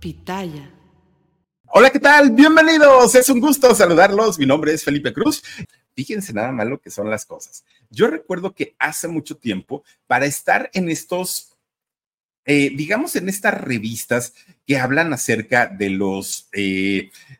[0.00, 0.70] Pitaya.
[1.66, 2.30] Hola, ¿qué tal?
[2.30, 3.14] Bienvenidos.
[3.14, 4.38] Es un gusto saludarlos.
[4.38, 5.42] Mi nombre es Felipe Cruz.
[5.94, 7.64] Fíjense nada malo que son las cosas.
[7.90, 11.49] Yo recuerdo que hace mucho tiempo, para estar en estos
[12.46, 14.32] eh, digamos, en estas revistas
[14.66, 16.48] que hablan acerca de los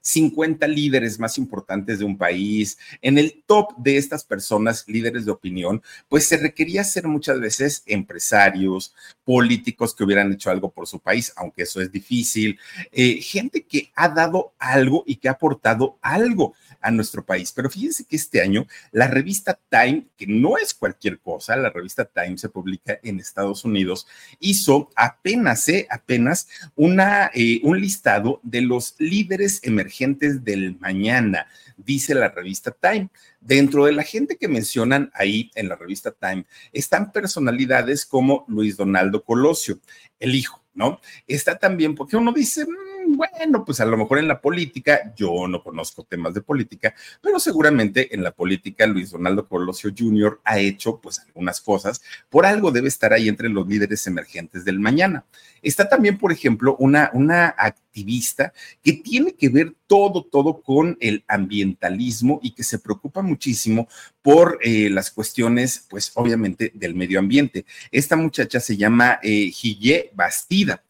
[0.03, 5.25] 50 eh, líderes más importantes de un país, en el top de estas personas, líderes
[5.25, 10.87] de opinión, pues se requería ser muchas veces empresarios, políticos que hubieran hecho algo por
[10.87, 12.59] su país, aunque eso es difícil,
[12.93, 17.53] eh, gente que ha dado algo y que ha aportado algo a nuestro país.
[17.53, 22.05] Pero fíjense que este año la revista Time, que no es cualquier cosa, la revista
[22.05, 24.07] Time se publica en Estados Unidos,
[24.39, 32.15] hizo apenas, eh, apenas una, eh, un listado de los líderes emergentes del mañana, dice
[32.15, 33.09] la revista Time.
[33.41, 38.77] Dentro de la gente que mencionan ahí en la revista Time están personalidades como Luis
[38.77, 39.79] Donaldo Colosio,
[40.19, 41.01] el hijo, ¿no?
[41.27, 42.67] Está también, porque uno dice,
[43.17, 47.41] bueno, pues a lo mejor en la política, yo no conozco temas de política, pero
[47.41, 50.41] seguramente en la política Luis Donaldo Colosio Jr.
[50.45, 54.79] ha hecho pues algunas cosas, por algo debe estar ahí entre los líderes emergentes del
[54.81, 55.25] mañana.
[55.63, 58.53] Está también, por ejemplo, una, una activista
[58.83, 63.89] que tiene que ver todo, todo con el ambientalismo y que se preocupa muchísimo
[64.21, 67.65] por eh, las cuestiones, pues obviamente, del medio ambiente.
[67.91, 69.53] Esta muchacha se llama eh,
[70.13, 70.83] Bastida.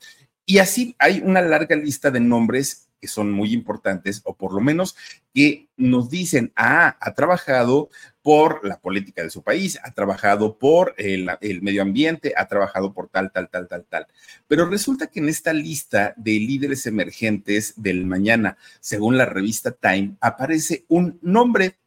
[0.45, 4.61] Y así hay una larga lista de nombres que son muy importantes, o por lo
[4.61, 4.95] menos
[5.33, 7.89] que nos dicen, ah, ha trabajado
[8.23, 11.31] por la política de su país, ha trabajado por el,
[11.63, 14.07] medio ambiente, ha trabajado por tal, tal, tal, tal, tal.
[14.47, 20.17] Pero resulta que en esta lista de líderes emergentes del mañana, según la revista Time,
[20.21, 21.79] aparece un nombre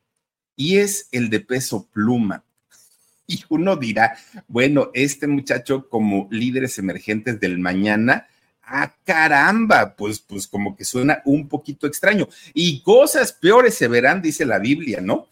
[0.56, 2.44] y es el de peso pluma.
[3.26, 4.18] Y uno dirá,
[4.50, 8.28] bueno, este muchacho como líderes emergentes del mañana,
[8.66, 12.30] Ah, caramba, pues, pues como que suena un poquito extraño.
[12.54, 15.28] Y cosas peores se verán, dice la Biblia, ¿no?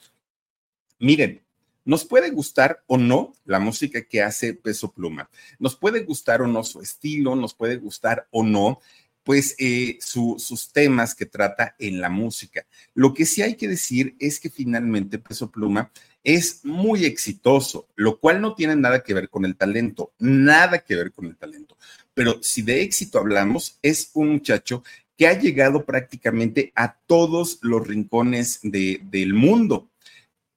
[1.00, 1.42] Miren,
[1.86, 6.48] nos puede gustar o no la música que hace Peso Pluma, nos puede gustar o
[6.48, 8.80] no su estilo, nos puede gustar o no,
[9.24, 12.66] pues eh, sus temas que trata en la música.
[12.94, 15.92] Lo que sí hay que decir es que finalmente Peso Pluma
[16.24, 20.96] es muy exitoso, lo cual no tiene nada que ver con el talento, nada que
[20.96, 21.78] ver con el talento
[22.14, 24.84] pero si de éxito hablamos, es un muchacho
[25.18, 29.90] que ha llegado prácticamente a todos los rincones del mundo.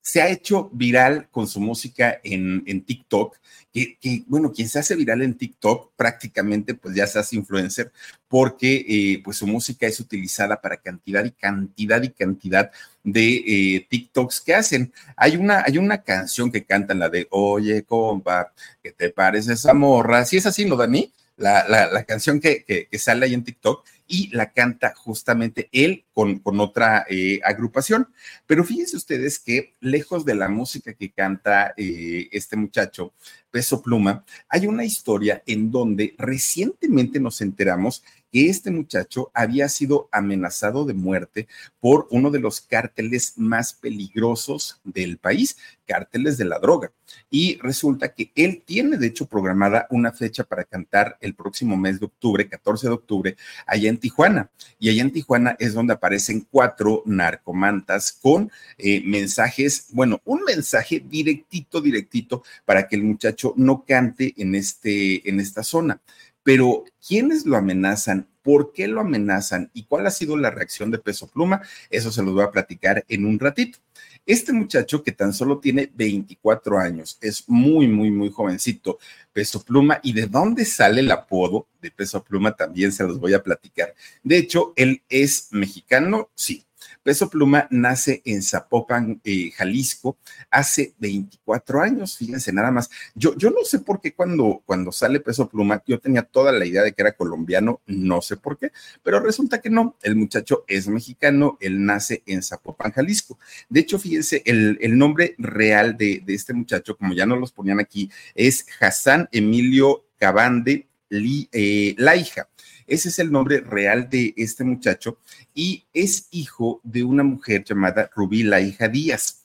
[0.07, 3.39] Se ha hecho viral con su música en, TikTok,
[3.73, 7.91] que, bueno, quien se hace viral en TikTok prácticamente pues ya se hace influencer
[8.29, 12.71] porque eh, pues su música es utilizada para cantidad y cantidad y cantidad
[13.03, 14.93] de eh, TikToks que hacen.
[15.17, 19.73] Hay una, hay una canción que cantan, la de Oye, compa, ¿qué te parece esa
[19.73, 20.27] morra?
[20.27, 21.11] Si es así, ¿no, Dani?
[21.37, 27.07] la, canción que, sale ahí en TikTok y la canta justamente él con, con otra
[27.09, 28.09] eh, agrupación.
[28.47, 33.13] Pero fíjense ustedes que lejos de la música que canta eh, este muchacho,
[33.51, 38.03] Peso Pluma, hay una historia en donde recientemente nos enteramos
[38.35, 41.47] que este muchacho había sido amenazado de muerte
[41.79, 46.91] por uno de los cárteles más peligrosos del país, cárteles de la droga.
[47.31, 52.01] Y resulta que él tiene, de hecho, programada una fecha para cantar el próximo mes
[52.01, 53.37] de octubre, 14 de octubre,
[53.69, 54.51] allá en Tijuana.
[54.81, 60.99] Y allá en Tijuana es donde aparecen cuatro narcomantas con eh, mensajes, bueno, un mensaje
[60.99, 66.01] directito, directito, para que el muchacho no cante en, este, en esta zona.
[66.45, 68.29] Pero, ¿quiénes lo amenazan?
[68.43, 69.71] ¿Por qué lo amenazan?
[69.73, 71.63] ¿Y cuál ha sido la reacción de Peso Pluma?
[71.91, 73.79] Eso se los voy a platicar en un ratito.
[74.27, 78.99] Este muchacho que tan solo tiene 24 años, es muy, muy, muy jovencito,
[79.33, 83.35] Peso Pluma, y de dónde sale el apodo de Peso Pluma también se los voy
[83.35, 83.95] a platicar.
[84.23, 86.65] De hecho, él es mexicano, sí,
[87.05, 90.17] Peso Pluma nace en Zapopan, eh, Jalisco,
[90.51, 92.91] hace 24 años, fíjense nada más.
[93.15, 96.65] Yo, yo no sé por qué cuando, cuando sale Peso Pluma, yo tenía toda la
[96.65, 98.73] idea de que era colombiano, no sé por qué,
[99.03, 103.39] pero resulta que no, el muchacho es mexicano, él nace en Zapopan, Jalisco.
[103.69, 108.11] De hecho, fíjense, el, nombre real de, este muchacho, como ya nos los ponían aquí,
[108.35, 112.49] es Hassan Emilio Cabande eh, Laija.
[112.87, 115.19] Ese es el nombre real de este muchacho
[115.55, 119.45] y es hijo de una mujer llamada Rubí la hija Díaz.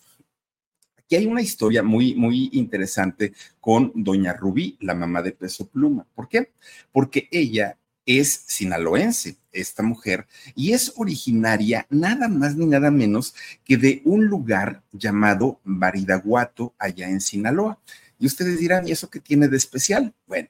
[0.98, 6.06] Aquí hay una historia muy, muy interesante con doña Rubí, la mamá de Peso Pluma.
[6.14, 6.52] ¿Por qué?
[6.92, 13.78] Porque ella es sinaloense, esta mujer, y es originaria nada más ni nada menos que
[13.78, 17.80] de un lugar llamado Baridaguato, allá en Sinaloa.
[18.20, 20.14] Y ustedes dirán, ¿y eso qué tiene de especial?
[20.28, 20.50] Bueno,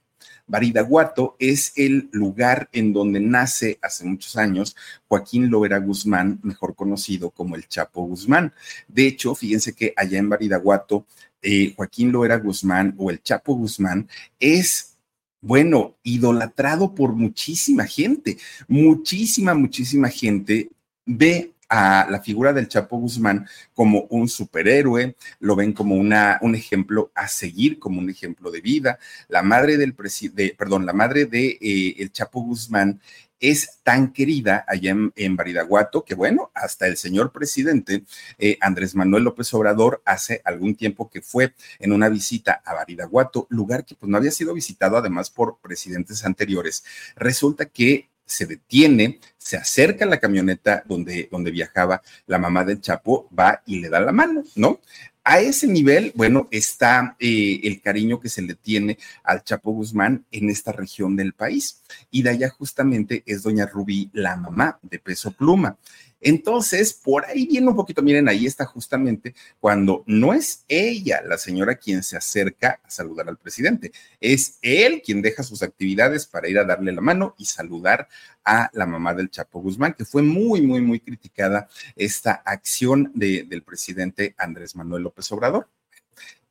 [0.50, 4.76] Baridaguato es el lugar en donde nace hace muchos años
[5.08, 8.54] Joaquín Loera Guzmán, mejor conocido como el Chapo Guzmán.
[8.88, 11.06] De hecho, fíjense que allá en Baridaguato,
[11.42, 14.10] eh, Joaquín Loera Guzmán o el Chapo Guzmán
[14.40, 14.98] es
[15.42, 18.38] bueno, idolatrado por muchísima gente,
[18.68, 20.70] muchísima, muchísima gente
[21.06, 26.56] ve a la figura del Chapo Guzmán como un superhéroe, lo ven como una, un
[26.56, 29.00] ejemplo a seguir, como un ejemplo de vida.
[29.28, 33.00] La madre del presidente, perdón, la madre de eh, el Chapo Guzmán
[33.40, 38.04] es tan querida allá en, en, Baridaguato que, bueno, hasta el señor presidente
[38.38, 43.48] eh, Andrés Manuel López Obrador hace algún tiempo que fue en una visita a Baridaguato,
[43.50, 46.84] lugar que pues no había sido visitado además por presidentes anteriores.
[47.16, 52.80] Resulta que se detiene, se acerca a la camioneta donde, donde viajaba la mamá del
[52.80, 54.80] Chapo, va y le da la mano, ¿no?
[55.24, 60.26] A ese nivel, bueno, está eh, el cariño que se le tiene al Chapo Guzmán
[60.32, 61.82] en esta región del país.
[62.10, 65.78] Y de allá justamente es doña Rubí, la mamá de Peso Pluma.
[66.22, 71.38] Entonces, por ahí viene un poquito, miren, ahí está justamente cuando no es ella la
[71.38, 76.50] señora quien se acerca a saludar al presidente, es él quien deja sus actividades para
[76.50, 78.08] ir a darle la mano y saludar
[78.44, 83.64] a la mamá del Chapo Guzmán, que fue muy, muy, muy criticada esta acción del
[83.64, 85.68] presidente Andrés Manuel López Obrador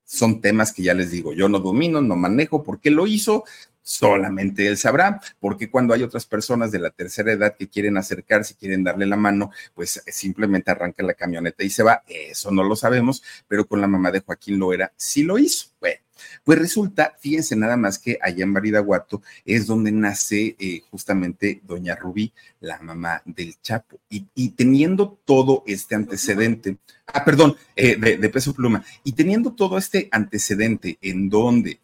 [0.09, 3.45] son temas que ya les digo, yo no domino, no manejo, ¿por qué lo hizo?
[3.89, 8.55] Solamente él sabrá, porque cuando hay otras personas de la tercera edad que quieren acercarse,
[8.55, 12.03] quieren darle la mano, pues eh, simplemente arranca la camioneta y se va.
[12.07, 15.69] Eso no lo sabemos, pero con la mamá de Joaquín Loera sí lo hizo.
[15.81, 16.01] Bueno,
[16.45, 21.95] pues resulta, fíjense nada más que allá en Baridaguato es donde nace eh, justamente doña
[21.95, 24.01] Rubí, la mamá del Chapo.
[24.11, 26.77] Y, teniendo todo este antecedente,
[27.07, 31.81] ah, perdón, eh, de, de peso pluma, y teniendo todo este antecedente en donde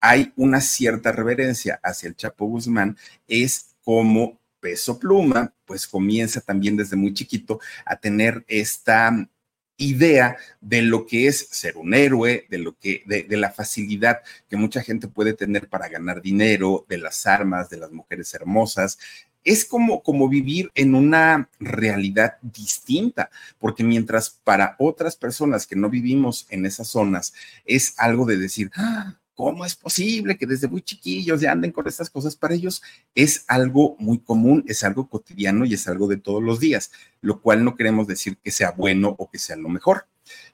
[0.00, 2.96] hay una cierta reverencia hacia el Chapo Guzmán,
[3.26, 9.28] es como peso pluma, pues comienza también desde muy chiquito a tener esta
[9.78, 14.56] idea de lo que es ser un héroe, de lo que, de, la facilidad que
[14.56, 18.98] mucha gente puede tener para ganar dinero, de las armas, de las mujeres hermosas.
[19.44, 25.88] Es como, como vivir en una realidad distinta, porque mientras para otras personas que no
[25.88, 27.32] vivimos en esas zonas
[27.64, 29.16] es algo de decir, ¡Ah!
[29.38, 32.34] ¿Cómo es posible que desde muy chiquillos ya anden con estas cosas?
[32.34, 32.82] Para ellos
[33.14, 37.40] es algo muy común, es algo cotidiano y es algo de todos los días, lo
[37.40, 40.08] cual no queremos decir que sea bueno o que sea lo mejor.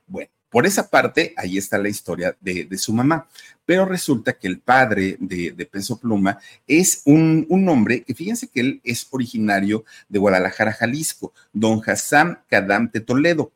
[0.07, 3.27] Bueno, por esa parte, ahí está la historia de, su mamá.
[3.65, 8.49] Pero resulta que el padre de, de Peso Pluma es un, un, hombre que fíjense
[8.49, 13.51] que él es originario de Guadalajara, Jalisco, don Hassan Kadam de Toledo.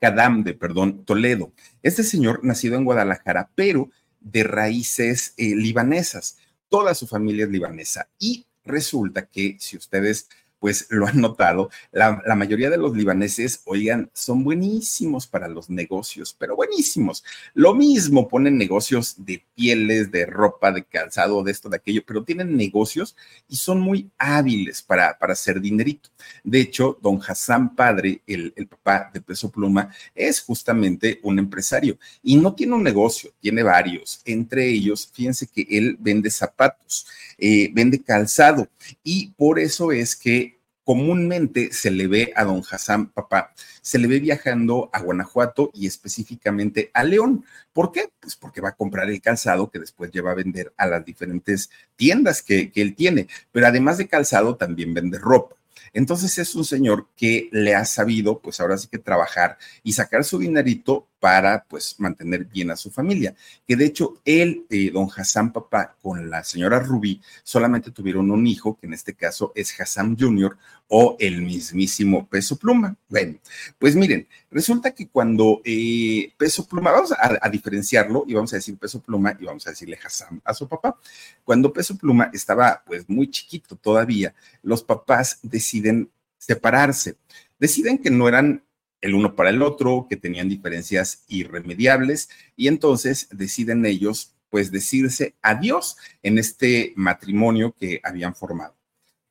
[0.00, 1.52] Kadam de, perdón, Toledo.
[1.84, 3.90] Este señor nacido en Guadalajara, pero
[4.24, 6.38] de raíces eh, libanesas.
[6.68, 10.28] Toda su familia es libanesa y resulta que si ustedes
[10.64, 16.34] pues lo han notado, la, mayoría de los libaneses, oigan, son buenísimos para los negocios,
[16.38, 17.22] pero buenísimos.
[17.52, 22.24] Lo mismo, ponen negocios de pieles, de ropa, de calzado, de esto, de aquello, pero
[22.24, 23.14] tienen negocios
[23.46, 26.08] y son muy hábiles para, para hacer dinerito.
[26.42, 31.98] De hecho, don Hassan Padre, el, el papá de Peso Pluma, es justamente un empresario
[32.22, 34.22] y no tiene un negocio, tiene varios.
[34.24, 37.06] Entre ellos, fíjense que él vende zapatos,
[37.36, 38.66] eh, vende calzado
[39.02, 40.53] y por eso es que
[40.84, 45.86] comúnmente se le ve a don Hassan, papá, se le ve viajando a Guanajuato y
[45.86, 47.44] específicamente a León.
[47.72, 48.10] ¿Por qué?
[48.20, 51.70] Pues porque va a comprar el calzado que después lleva a vender a las diferentes
[51.96, 53.28] tiendas que, que él tiene.
[53.50, 55.56] Pero además de calzado, también vende ropa.
[55.92, 60.24] Entonces es un señor que le ha sabido, pues ahora sí que trabajar y sacar
[60.24, 63.34] su dinerito para pues mantener bien a su familia.
[63.66, 68.46] Que de hecho él, eh, don Hassan Papá, con la señora Rubí, solamente tuvieron un
[68.46, 70.56] hijo, que en este caso es Hassan Jr.
[70.88, 72.96] o el mismísimo Peso Pluma.
[73.08, 73.38] Bueno,
[73.78, 78.56] pues miren, resulta que cuando eh, Peso Pluma, vamos a, a, diferenciarlo y vamos a
[78.56, 80.98] decir Peso Pluma y vamos a decirle Hassan a su papá.
[81.42, 87.16] Cuando Peso Pluma estaba pues muy chiquito todavía, los papás deciden separarse.
[87.58, 88.62] Deciden que no eran
[89.04, 95.34] el uno para el otro, que tenían diferencias irremediables y entonces deciden ellos pues decirse
[95.42, 98.74] adiós en este matrimonio que habían formado.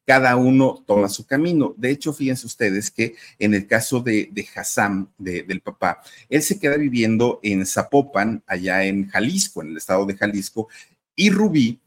[0.05, 1.73] Cada uno toma su camino.
[1.75, 6.59] De hecho, fíjense ustedes que en el caso de, de Hassan, del papá, él se
[6.59, 10.67] queda viviendo en Zapopan, allá en Jalisco, en el estado de Jalisco,
[11.15, 11.79] y Rubí,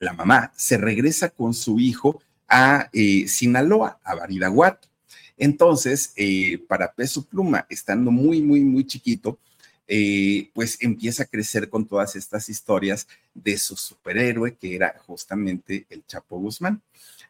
[0.00, 4.87] la mamá, se regresa con su hijo a eh, Sinaloa, a Baridaguato.
[5.38, 9.38] Entonces, eh, para Peso Pluma, estando muy, muy, muy chiquito,
[9.86, 15.86] eh, pues empieza a crecer con todas estas historias de su superhéroe, que era justamente
[15.88, 16.82] el Chapo Guzmán.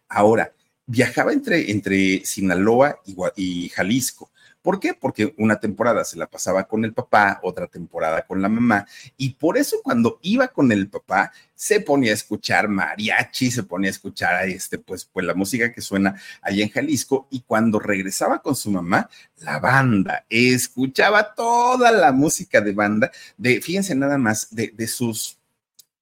[0.09, 0.53] Ahora,
[0.87, 4.31] viajaba entre, entre Sinaloa y, y Jalisco.
[4.69, 4.93] ¿Por qué?
[4.93, 9.31] Porque una temporada se la pasaba con el papá, otra temporada con la mamá, y
[9.31, 13.93] por eso cuando iba con el papá se ponía a escuchar mariachi, se ponía a
[13.93, 18.55] escuchar este, pues, pues la música que suena allá en Jalisco, y cuando regresaba con
[18.55, 19.09] su mamá,
[19.39, 25.39] la banda, escuchaba toda la música de banda, de, fíjense nada más, de, de sus,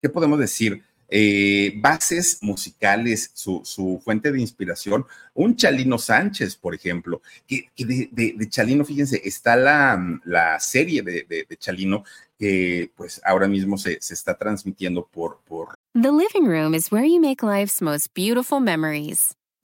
[0.03, 0.83] ¿qué podemos decir?
[1.09, 8.49] Eh, bases musicales, su, su, fuente de inspiración, un Chalino Sánchez, por ejemplo, que, de,
[8.49, 12.05] Chalino, fíjense, está la, la serie de, de, Chalino
[12.39, 15.75] que pues ahora mismo se, se está transmitiendo por, por...
[15.95, 19.35] The living room is where you make life's most beautiful memories.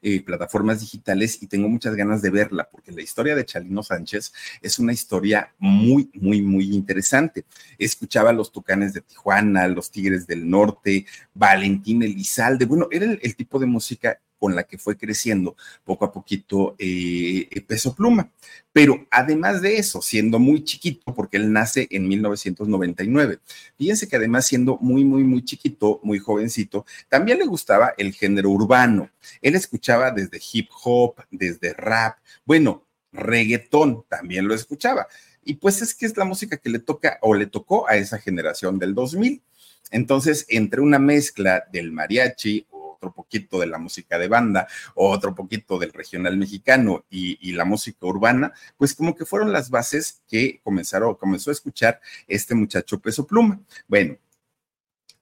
[0.00, 4.32] Eh, plataformas digitales y tengo muchas ganas de verla porque la historia de Chalino Sánchez
[4.62, 7.44] es una historia muy, muy, muy interesante.
[7.78, 13.18] Escuchaba a los Tucanes de Tijuana, los Tigres del Norte, Valentín Elizalde, bueno, era el,
[13.22, 18.30] el tipo de música con la que fue creciendo poco a poquito eh, Peso Pluma.
[18.72, 23.38] Pero además de eso, siendo muy chiquito, porque él nace en 1999,
[23.76, 28.50] fíjense que además siendo muy, muy, muy chiquito, muy jovencito, también le gustaba el género
[28.50, 29.10] urbano.
[29.42, 35.08] Él escuchaba desde hip hop, desde rap, bueno, reggaetón también lo escuchaba.
[35.44, 38.18] Y pues es que es la música que le toca o le tocó a esa
[38.18, 39.42] generación del 2000.
[39.90, 42.66] Entonces, entre una mezcla del mariachi
[42.98, 47.64] otro poquito de la música de banda, otro poquito del regional mexicano y, y, la
[47.64, 53.00] música urbana, pues como que fueron las bases que comenzaron, comenzó a escuchar este muchacho
[53.00, 53.60] Peso Pluma.
[53.86, 54.16] Bueno,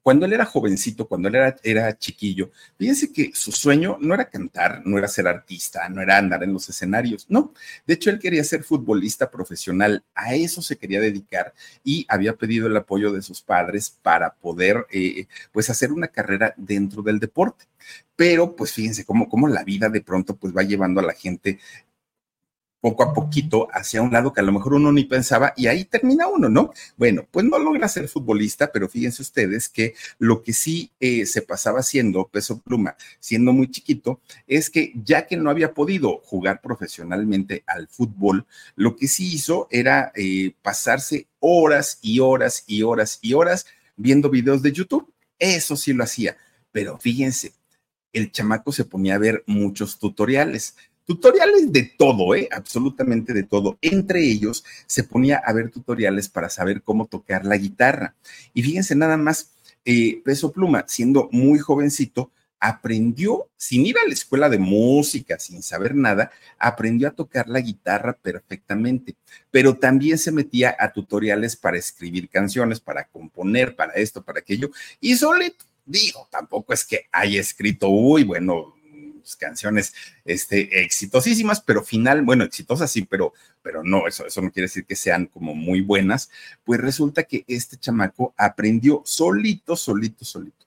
[0.07, 4.31] cuando él era jovencito, cuando él era, era, chiquillo, fíjense que su sueño no era
[4.31, 7.53] cantar, no era ser artista, no era andar en los escenarios, no.
[7.89, 12.69] De hecho, él quería ser futbolista profesional, a eso se quería dedicar y había pedido
[12.69, 17.65] el apoyo de sus padres para poder, eh, pues, hacer una carrera dentro del deporte.
[18.15, 21.59] Pero, pues, fíjense cómo, cómo la vida de pronto, pues, va llevando a la gente
[22.81, 25.85] poco a poquito hacia un lado que a lo mejor uno ni pensaba y ahí
[25.85, 26.73] termina uno, ¿no?
[26.97, 31.43] Bueno, pues no logra ser futbolista, pero fíjense ustedes que lo que sí eh, se
[31.43, 36.61] pasaba haciendo peso pluma, siendo muy chiquito, es que ya que no había podido jugar
[36.61, 43.19] profesionalmente al fútbol, lo que sí hizo era eh, pasarse horas y horas y horas
[43.23, 43.67] y horas
[43.97, 45.13] viendo videos de YouTube.
[45.39, 46.37] Eso sí lo hacía,
[46.73, 47.53] pero fíjense,
[48.13, 50.75] el chamaco se ponía a ver muchos tutoriales
[51.07, 52.49] tutoriales de todo, ¿eh?
[52.53, 53.79] absolutamente de todo.
[53.81, 58.15] Entre ellos se ponía a ver tutoriales para saber cómo tocar la guitarra.
[58.53, 59.53] Y fíjense nada más,
[59.85, 65.63] eh, Peso Pluma, siendo muy jovencito, aprendió, sin ir a la escuela de música, sin
[65.63, 69.15] saber nada, aprendió a tocar la guitarra perfectamente,
[69.51, 74.71] pero también se metía a tutoriales para escribir canciones, para componer, para esto, para aquello,
[75.01, 78.75] y solito, digo, tampoco es que haya escrito, uy, bueno,
[79.35, 84.67] canciones este, exitosísimas, pero final, bueno, exitosas sí, pero, pero no, eso, eso no quiere
[84.67, 86.31] decir que sean como muy buenas,
[86.65, 90.67] pues resulta que este chamaco aprendió solito, solito, solito.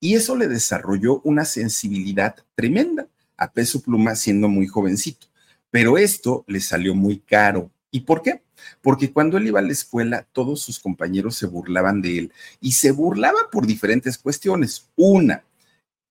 [0.00, 5.26] Y eso le desarrolló una sensibilidad tremenda a peso pluma siendo muy jovencito.
[5.70, 8.42] Pero esto le salió muy caro, ¿Y por qué?
[8.82, 12.72] Porque cuando él iba a la escuela, todos sus compañeros se burlaban de él y
[12.72, 14.88] se burlaban por diferentes cuestiones.
[14.96, 15.42] Una,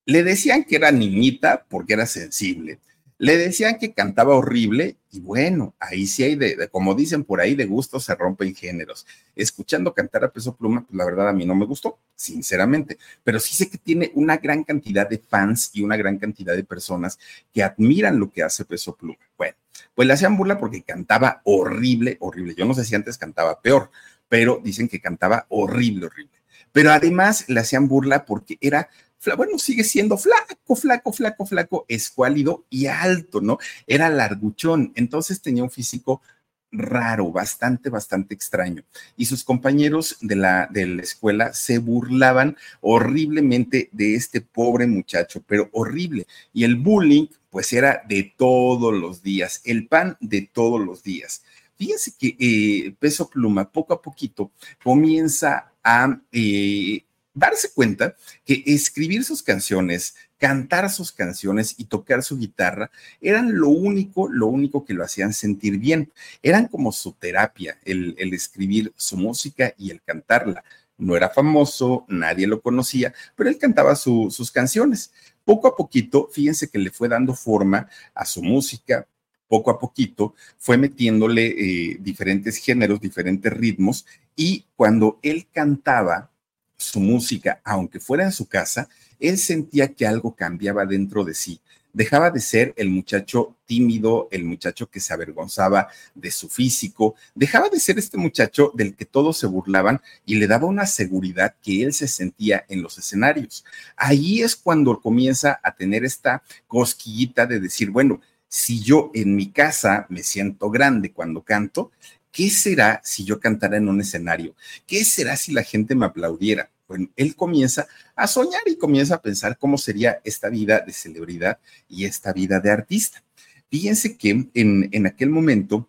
[0.08, 2.78] le decían que era niñita porque era sensible.
[3.18, 7.54] Le decían que cantaba horrible y bueno, ahí sí hay de, como dicen por ahí,
[7.54, 9.06] de gusto se rompen géneros.
[9.36, 13.38] Escuchando cantar a Peso Pluma, pues la verdad a mí no me gustó, sinceramente, pero
[13.38, 17.18] sí sé que tiene una gran cantidad de fans y una gran cantidad de personas
[17.52, 19.18] que admiran lo que hace Peso Pluma.
[19.36, 19.56] Bueno,
[19.94, 22.54] pues le hacían burla porque cantaba horrible, horrible.
[22.56, 23.90] Yo no sé si antes cantaba peor,
[24.26, 26.38] pero dicen que cantaba horrible, horrible.
[26.72, 28.88] Pero además le hacían burla porque era
[29.36, 33.58] bueno, sigue siendo flaco, flaco, flaco, flaco, escuálido y alto, ¿no?
[33.86, 36.22] Era larguchón, entonces tenía un físico
[36.70, 38.84] raro, bastante, bastante extraño.
[39.16, 45.42] Y sus compañeros de la, de la escuela se burlaban horriblemente de este pobre muchacho,
[45.46, 46.26] pero horrible.
[46.52, 51.42] Y el bullying, pues era de todos los días, el pan de todos los días.
[51.76, 54.50] Fíjense que eh, Peso Pluma poco a poquito
[54.82, 57.04] comienza a eh,
[57.38, 62.90] darse cuenta que escribir sus canciones, cantar sus canciones y tocar su guitarra
[63.20, 66.12] eran lo único, lo único que lo hacían sentir bien.
[66.42, 70.64] Eran como su terapia, el, escribir su música y el cantarla.
[70.96, 75.12] No era famoso, nadie lo conocía, pero él cantaba sus canciones.
[75.44, 79.06] Poco a poquito, fíjense que le fue dando forma a su música,
[79.46, 86.30] poco a poquito fue metiéndole eh, diferentes géneros, diferentes ritmos, y cuando él cantaba,
[86.78, 91.60] su música, aunque fuera en su casa, él sentía que algo cambiaba dentro de sí.
[91.92, 97.68] Dejaba de ser el muchacho tímido, el muchacho que se avergonzaba de su físico, dejaba
[97.68, 101.82] de ser este muchacho del que todos se burlaban y le daba una seguridad que
[101.82, 103.64] él se sentía en los escenarios.
[103.96, 109.50] Ahí es cuando comienza a tener esta cosquillita de decir, bueno, si yo en mi
[109.50, 111.90] casa me siento grande cuando canto,
[112.32, 114.54] ¿qué será si yo cantara en un escenario?
[114.86, 116.70] ¿Qué será si la gente me aplaudiera?
[116.86, 121.58] Bueno, él comienza a soñar y comienza a pensar cómo sería esta vida de celebridad
[121.88, 123.22] y esta vida de artista.
[123.70, 125.88] Fíjense que en, en aquel momento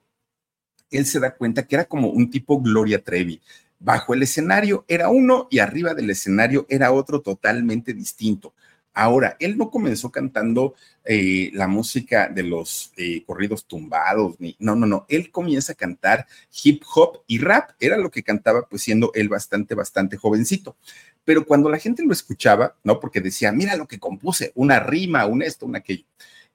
[0.92, 3.42] él se da cuenta que era como un tipo Gloria Trevi.
[3.80, 8.54] Bajo el escenario era uno y arriba del escenario era otro totalmente distinto.
[8.94, 10.76] Ahora, él no comenzó cantando
[11.06, 15.76] eh, la música de los eh, corridos tumbados, ni, no, no, no, él comienza a
[15.76, 16.28] cantar
[16.64, 20.76] hip hop y rap, era lo que cantaba, pues siendo él bastante, bastante jovencito.
[21.24, 23.00] Pero cuando la gente lo escuchaba, ¿no?
[23.00, 26.06] Porque decía, mira lo que compuse, una rima, un esto, un aquello.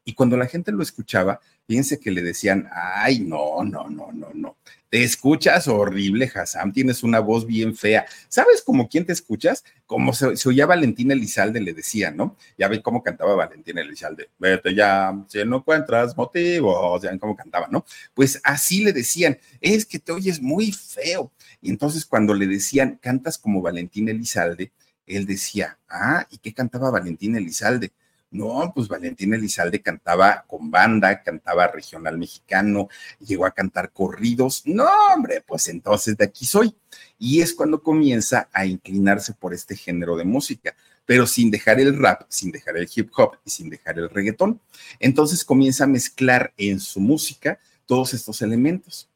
[0.05, 4.31] Y cuando la gente lo escuchaba, fíjense que le decían, ay, no, no, no, no,
[4.35, 4.57] no.
[4.95, 8.07] Te escuchas horrible, Hassan, tienes una voz bien fea.
[8.29, 9.65] ¿Sabes como quién te escuchas?
[9.87, 12.37] Como se, oía Valentina Elizalde, le decía, ¿no?
[12.57, 14.31] Ya ven cómo cantaba Valentina Elizalde.
[14.39, 17.85] Vete ya, si no encuentras motivos, ya ven cómo cantaba, ¿no?
[18.15, 21.33] Pues así le decían, es que te oyes muy feo.
[21.61, 24.71] Y entonces cuando le decían, cantas como Valentina Elizalde,
[25.07, 27.91] él decía, ah, ¿y qué cantaba Valentina Elizalde?
[28.35, 32.89] No, pues Valentín Elizalde cantaba con banda, cantaba regional mexicano,
[33.21, 34.63] llegó a cantar corridos.
[34.67, 36.75] No, hombre, pues entonces de aquí soy.
[37.17, 40.75] Y es cuando comienza a inclinarse por este género de música,
[41.07, 44.61] pero sin dejar el rap, sin dejar el hip hop y sin dejar el reggaetón.
[44.99, 49.09] Entonces comienza a mezclar en su música todos estos elementos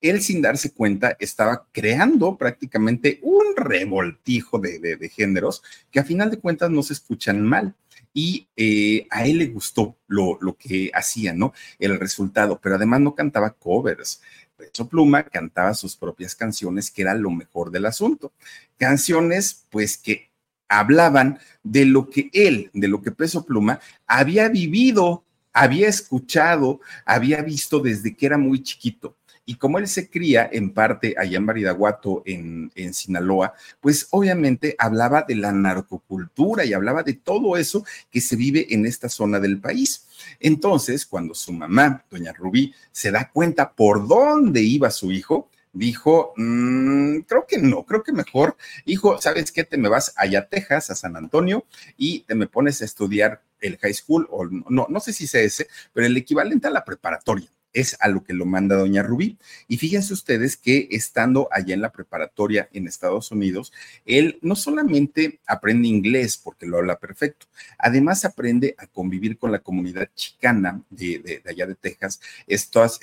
[0.00, 6.38] él sin darse cuenta estaba creando prácticamente un revoltijo de, géneros que a final de
[6.38, 7.74] cuentas no se escuchan mal
[8.16, 11.52] y eh, a él le gustó lo, lo que hacía, ¿no?
[11.78, 14.22] El resultado, pero además no cantaba covers.
[14.56, 18.32] Peso Pluma cantaba sus propias canciones, que era lo mejor del asunto.
[18.78, 20.30] Canciones, pues, que
[20.66, 27.42] hablaban de lo que él, de lo que Peso Pluma había vivido, había escuchado, había
[27.42, 29.15] visto desde que era muy chiquito.
[29.48, 34.74] Y como él se cría en parte allá en Baridaguato, en, en Sinaloa, pues obviamente
[34.76, 39.38] hablaba de la narcocultura y hablaba de todo eso que se vive en esta zona
[39.38, 40.08] del país.
[40.40, 46.32] Entonces, cuando su mamá, doña Rubí, se da cuenta por dónde iba su hijo, dijo,
[46.36, 49.62] mm, creo que no, creo que mejor, hijo, ¿sabes qué?
[49.62, 51.64] Te me vas allá a Texas, a San Antonio,
[51.96, 55.42] y te me pones a estudiar el high school, o no, no sé si sea
[55.42, 59.38] ese, pero el equivalente a la preparatoria es a lo que lo manda doña Rubí.
[59.68, 63.70] Y fíjense ustedes que estando allá en la preparatoria en Estados Unidos,
[64.06, 67.46] él no solamente aprende inglés porque lo habla perfecto,
[67.78, 72.98] además aprende a convivir con la comunidad chicana de, allá de Texas, estas,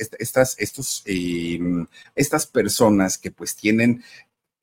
[0.58, 4.04] estos, em, estas personas que pues tienen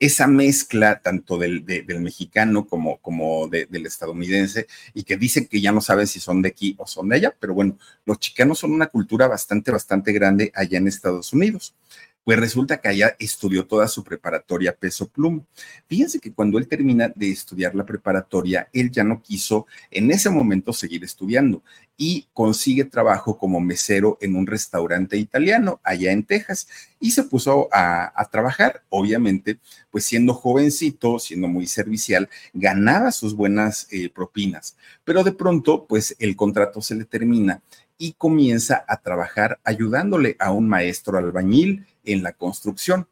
[0.01, 1.63] esa mezcla tanto del,
[1.99, 6.49] mexicano como, como del estadounidense y que dicen que ya no saben si son de
[6.49, 10.51] aquí o son de allá, pero bueno, los chicanos son una cultura bastante, bastante grande
[10.55, 11.75] allá en Estados Unidos.
[12.23, 15.43] Pues resulta que allá estudió toda su preparatoria peso pluma.
[15.87, 20.29] Fíjense que cuando él termina de estudiar la preparatoria, él ya no quiso en ese
[20.29, 21.63] momento seguir estudiando
[21.97, 26.67] y consigue trabajo como mesero en un restaurante italiano allá en Texas
[26.99, 28.83] y se puso a, trabajar.
[28.89, 35.85] Obviamente, pues siendo jovencito, siendo muy servicial, ganaba sus buenas eh, propinas, pero de pronto,
[35.87, 37.61] pues el contrato se le termina
[38.01, 43.07] y comienza a trabajar ayudándole a un maestro albañil en la construcción.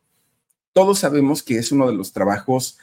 [0.73, 2.80] Todos sabemos que es uno de los trabajos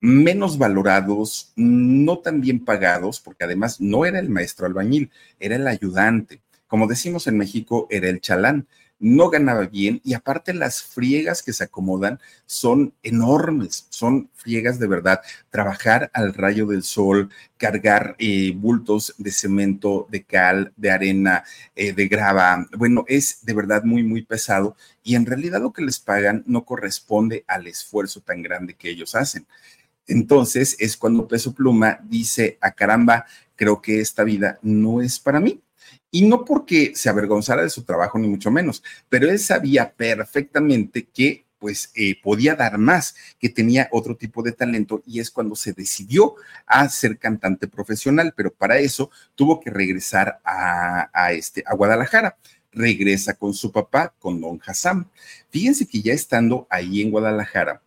[0.00, 5.66] menos valorados, no tan bien pagados, porque además no era el maestro albañil, era el
[5.66, 6.42] ayudante.
[6.68, 8.68] Como decimos en México, era el chalán
[9.00, 14.86] no ganaba bien y aparte las friegas que se acomodan son enormes, son friegas de
[14.86, 15.20] verdad.
[15.50, 21.44] Trabajar al rayo del sol, cargar eh, bultos de cemento, de cal, de arena,
[21.76, 25.82] eh, de grava, bueno, es de verdad muy, muy pesado y en realidad lo que
[25.82, 29.46] les pagan no corresponde al esfuerzo tan grande que ellos hacen.
[30.06, 35.18] Entonces es cuando Peso Pluma dice, a ah, caramba, creo que esta vida no es
[35.18, 35.60] para mí
[36.10, 41.06] y no porque se avergonzara de su trabajo, ni mucho menos, pero él sabía perfectamente
[41.06, 45.56] que pues eh, podía dar más, que tenía otro tipo de talento y es cuando
[45.56, 51.74] se decidió a ser cantante profesional, pero para eso tuvo que regresar a, este, a
[51.74, 52.36] Guadalajara.
[52.70, 55.10] Regresa con su papá, con don Hassan.
[55.50, 57.82] Fíjense que ya estando ahí en Guadalajara,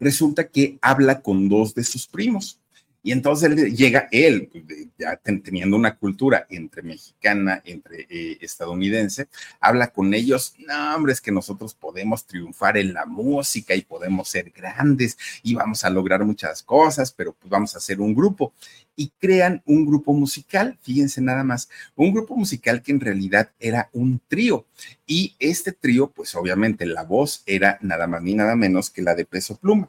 [0.00, 2.60] resulta que habla con dos de sus primos.
[3.02, 4.50] Y entonces llega él,
[4.98, 9.28] ya teniendo una cultura entre mexicana, entre eh, estadounidense,
[9.60, 14.28] habla con ellos, no, hombre, es que nosotros podemos triunfar en la música y podemos
[14.28, 18.52] ser grandes y vamos a lograr muchas cosas, pero pues vamos a hacer un grupo.
[18.96, 23.90] Y crean un grupo musical, fíjense nada más, un grupo musical que en realidad era
[23.92, 24.66] un trío.
[25.06, 29.14] Y este trío, pues obviamente la voz era nada más ni nada menos que la
[29.14, 29.88] de Peso Pluma.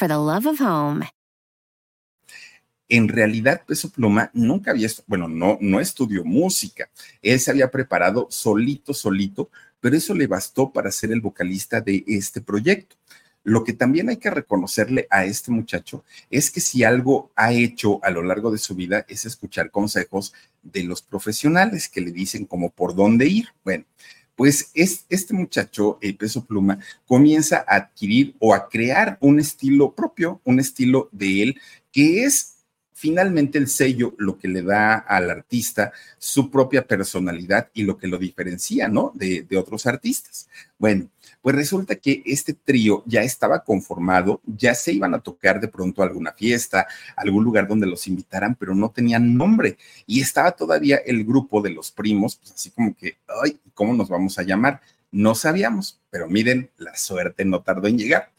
[0.00, 1.06] for the love of home.
[2.88, 6.88] En realidad, Peso Pluma nunca había, bueno, no, no estudió música.
[7.22, 12.02] Él se había preparado solito, solito, pero eso le bastó para ser el vocalista de
[12.06, 12.96] este proyecto.
[13.44, 18.02] Lo que también hay que reconocerle a este muchacho es que si algo ha hecho
[18.02, 20.32] a lo largo de su vida es escuchar consejos
[20.62, 23.48] de los profesionales que le dicen como por dónde ir.
[23.64, 23.84] Bueno,
[24.40, 29.94] pues es, este muchacho, el Peso Pluma, comienza a adquirir o a crear un estilo
[29.94, 31.60] propio, un estilo de él,
[31.92, 32.54] que es
[33.00, 38.06] finalmente el sello lo que le da al artista su propia personalidad y lo que
[38.06, 39.10] lo diferencia, ¿no?
[39.14, 40.50] De, otros artistas.
[40.78, 41.08] Bueno,
[41.40, 46.02] pues resulta que este trío ya estaba conformado, ya se iban a tocar de pronto
[46.02, 46.86] a alguna fiesta,
[47.16, 49.78] algún lugar donde los invitaran, pero no tenían nombre.
[50.06, 54.10] Y estaba todavía el grupo de los primos, pues así como que, ay, ¿cómo nos
[54.10, 54.82] vamos a llamar?
[55.10, 58.30] No sabíamos, pero miren, la suerte no tardó en llegar.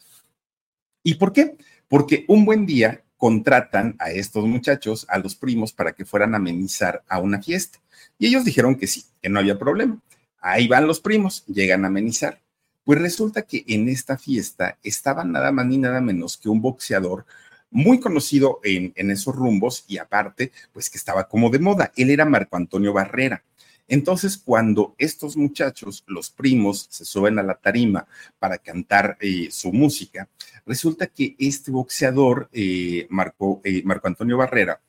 [1.01, 1.57] ¿Y por qué?
[1.87, 6.37] Porque un buen día contratan a estos muchachos, a los primos, para que fueran a
[6.37, 7.77] amenizar a una fiesta.
[8.17, 9.99] Y ellos dijeron que sí, que no había problema.
[10.39, 12.41] Ahí van los primos, llegan a amenizar.
[12.83, 17.27] Pues resulta que en esta fiesta estaba nada más ni nada menos que un boxeador
[17.69, 21.91] muy conocido en, en, esos rumbos y aparte, pues que estaba como de moda.
[21.95, 23.43] Él era Marco Antonio Barrera.
[23.91, 28.07] Entonces, cuando estos muchachos, los primos, se suben a la tarima
[28.39, 30.29] para cantar eh, su música,
[30.65, 34.79] resulta que este boxeador, eh, Marco, eh, Marco Antonio Barrera,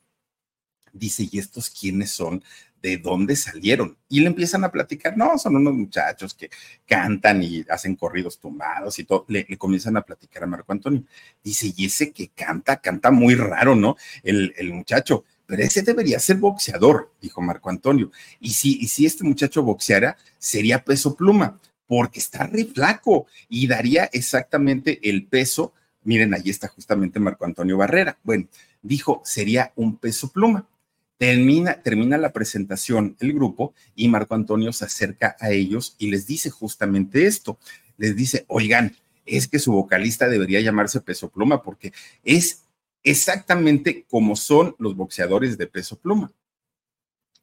[0.93, 2.45] dice, ¿y estos quiénes son?
[2.81, 3.97] de dónde salieron.
[4.09, 6.51] Y le empiezan a platicar, no, son unos muchachos que
[6.85, 9.25] cantan y hacen corridos tumbados y todo.
[9.29, 11.05] Le, comienzan a platicar a Marco Antonio.
[11.45, 13.97] Dice, y ese que canta, canta muy raro, ¿no?
[14.25, 18.11] El muchacho, pero ese debería ser boxeador, dijo Marco Antonio.
[18.41, 23.67] Y si, y si este muchacho boxeara, sería peso pluma, porque está re flaco y
[23.67, 25.75] daría exactamente el peso.
[26.05, 28.17] Miren, ahí está justamente Marco Antonio Barrera.
[28.23, 28.47] Bueno,
[28.81, 30.67] dijo, sería un peso pluma.
[31.19, 36.27] Termina, termina la presentación el grupo y Marco Antonio se acerca a ellos y les
[36.27, 37.59] dice justamente esto.
[37.99, 41.93] Les dice, oigan, es que su vocalista debería llamarse Peso Pluma porque
[42.25, 42.62] es
[43.03, 46.33] exactamente como son los boxeadores de Peso Pluma.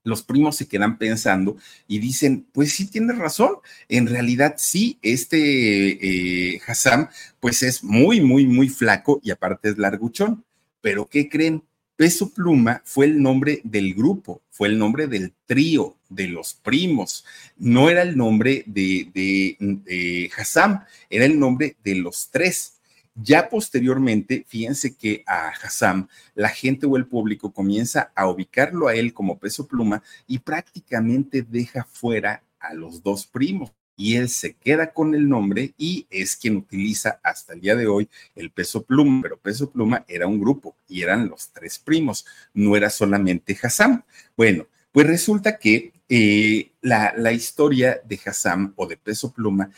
[0.04, 3.58] los primos se quedan pensando y dicen, pues sí, tienes razón,
[3.90, 9.78] en realidad sí, este eh, Hassam, pues es muy, muy, muy flaco y aparte es
[9.78, 10.46] larguchón,
[10.82, 11.64] pero ¿qué creen?
[11.96, 17.26] Peso Pluma fue el nombre del grupo, fue el nombre del trío, de los primos.
[17.58, 22.79] No era el nombre de, de, Hassam, era el nombre de los tres.
[23.22, 28.96] Ya posteriormente, fíjense que a Hassam la gente o el público comienza a ubicarlo a
[28.96, 34.54] él como peso pluma y prácticamente deja fuera a los dos primos y él se
[34.54, 38.84] queda con el nombre y es quien utiliza hasta el día de hoy el peso
[38.84, 43.58] pluma, pero peso pluma era un grupo y eran los tres primos, no era solamente
[43.62, 44.04] Hassam.
[44.38, 49.72] Bueno, pues resulta que eh, la, la historia de Hassam o de peso pluma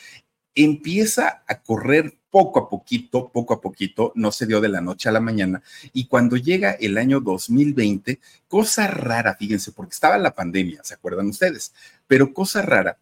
[0.53, 5.09] empieza a correr poco a poquito, poco a poquito, no se dio de la noche
[5.09, 5.61] a la mañana.
[5.93, 11.27] Y cuando llega el año 2020, cosa rara, fíjense, porque estaba la pandemia, ¿se acuerdan
[11.27, 11.73] ustedes?
[12.07, 12.97] Pero cosa rara,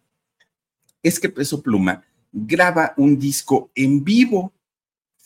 [1.02, 4.52] es que Peso Pluma graba un disco en vivo.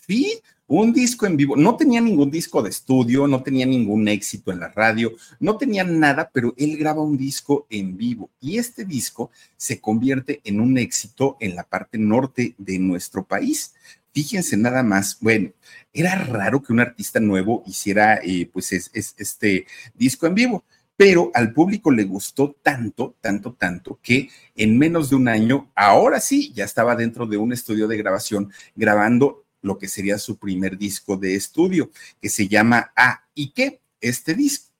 [0.06, 0.38] ¿Sí?
[0.66, 1.56] Un disco en vivo.
[1.56, 5.84] No tenía ningún disco de estudio, no tenía ningún éxito en la radio, no tenía
[5.84, 8.30] nada, pero él graba un disco en vivo.
[8.40, 13.74] Y este disco se convierte en un éxito en la parte norte de nuestro país.
[14.14, 15.50] Fíjense nada más, bueno,
[15.92, 20.64] era raro que un artista nuevo hiciera eh, pues este disco en vivo
[20.96, 26.20] pero al público le gustó tanto, tanto, tanto, que en menos de un año, ahora
[26.20, 30.76] sí, ya estaba dentro de un estudio de grabación grabando lo que sería su primer
[30.78, 34.70] disco de estudio, que se llama A y qué, este disco.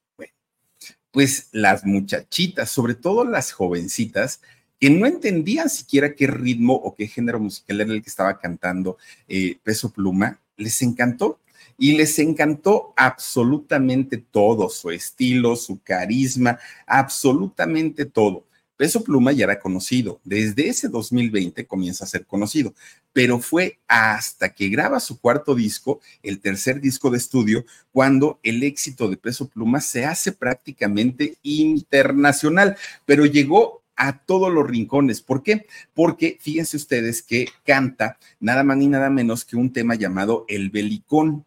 [1.10, 4.40] Pues las muchachitas, sobre todo las jovencitas,
[4.78, 8.98] que no entendían siquiera qué ritmo o qué género musical era el que estaba cantando
[9.28, 11.40] eh, Peso Pluma, les encantó
[11.78, 18.44] y les encantó absolutamente todo, su estilo, su carisma, absolutamente todo.
[18.76, 22.74] Peso Pluma ya era conocido, desde ese 2020 comienza a ser conocido,
[23.12, 28.62] pero fue hasta que graba su cuarto disco, el tercer disco de estudio, cuando el
[28.62, 35.20] éxito de Peso Pluma se hace prácticamente internacional, pero llegó a todos los rincones.
[35.20, 35.66] ¿Por qué?
[35.94, 40.70] Porque fíjense ustedes que canta nada más ni nada menos que un tema llamado El
[40.70, 41.44] Belicón.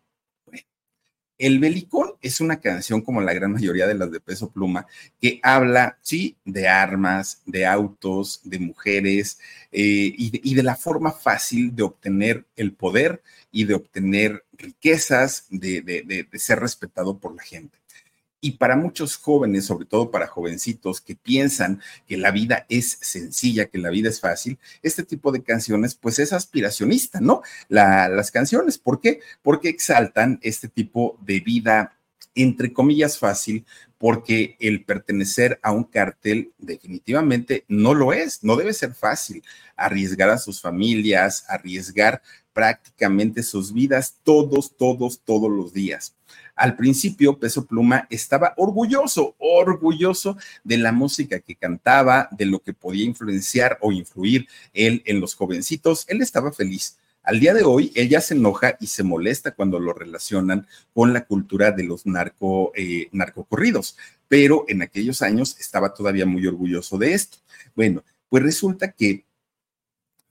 [1.38, 4.88] El Belicón es una canción, como la gran mayoría de las de peso pluma,
[5.21, 9.39] que habla, sí, de armas, de autos, de mujeres
[9.71, 13.21] eh, y, de, la forma fácil de obtener el poder
[13.52, 17.78] y de obtener riquezas, de ser respetado por la gente.
[18.39, 23.65] Y para muchos jóvenes, sobre todo para jovencitos que piensan que la vida es sencilla,
[23.65, 27.41] que la vida es fácil, este tipo de canciones, pues es aspiracionista, ¿no?
[27.67, 29.21] las canciones, ¿por qué?
[29.41, 31.97] Porque exaltan este tipo de vida
[32.36, 33.65] entre comillas fácil,
[33.97, 39.43] porque el pertenecer a un cartel definitivamente no lo es, no debe ser fácil.
[39.76, 42.21] Arriesgar a sus familias, arriesgar
[42.54, 46.16] prácticamente sus vidas todos, todos, todos los días.
[46.58, 52.74] Al principio, Peso Pluma estaba orgulloso, orgulloso de la música que cantaba, de lo que
[52.74, 56.06] podía influenciar o influir él en los jovencitos.
[56.10, 56.98] Él estaba feliz.
[57.22, 61.26] Al día de hoy, ella se enoja y se molesta cuando lo relacionan con la
[61.26, 63.10] cultura de los narco, eh,
[64.28, 67.38] pero en aquellos años estaba todavía muy orgulloso de esto.
[67.76, 69.26] Bueno, pues resulta que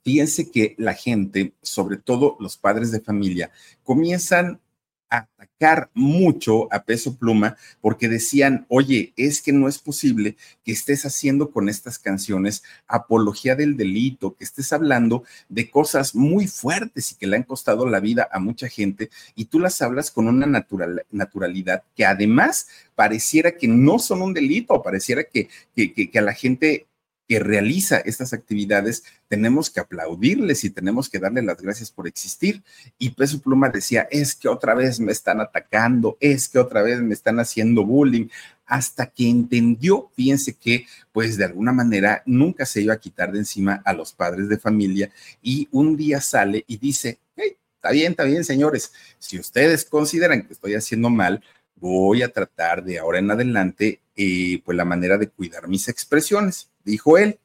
[0.04, 3.50] fíjense que la gente, sobre todo los padres de familia,
[3.84, 4.60] comienzan
[5.08, 11.04] atacar mucho a peso pluma porque decían, oye, es que no es posible que estés
[11.06, 17.14] haciendo con estas canciones apología del delito, que estés hablando de cosas muy fuertes y
[17.16, 20.46] que le han costado la vida a mucha gente y tú las hablas con una
[20.46, 26.22] natural, naturalidad que además pareciera que no son un delito, pareciera que, que, que a
[26.22, 26.86] la gente
[27.26, 32.62] que realiza estas actividades, tenemos que aplaudirles y tenemos que darle las gracias por existir.
[32.98, 37.00] Y Peso Pluma decía, es que otra vez me están atacando, es que otra vez
[37.00, 38.28] me están haciendo bullying,
[38.66, 43.38] hasta que entendió, fíjense que pues de alguna manera nunca se iba a quitar de
[43.38, 45.10] encima a los padres de familia
[45.40, 50.42] y un día sale y dice, hey, está bien, está bien, señores, si ustedes consideran
[50.42, 51.42] que estoy haciendo mal,
[51.76, 56.68] voy a tratar de ahora en adelante, eh, pues la manera de cuidar mis expresiones
[56.86, 57.38] dijo él.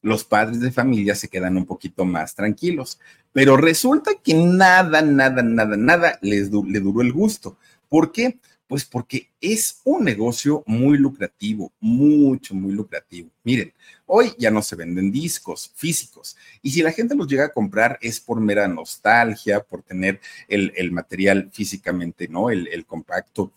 [0.00, 3.00] Los padres de familia se quedan un poquito más tranquilos,
[3.32, 7.58] pero resulta que nada, nada, nada, nada les le duró el gusto.
[7.88, 8.38] ¿Por qué?
[8.68, 13.30] Pues porque es un negocio muy lucrativo, mucho, muy lucrativo.
[13.42, 13.72] Miren,
[14.06, 17.98] hoy ya no se venden discos físicos y si la gente los llega a comprar
[18.00, 22.50] es por mera nostalgia, por tener el, material físicamente, ¿no?
[22.50, 23.52] El, el compacto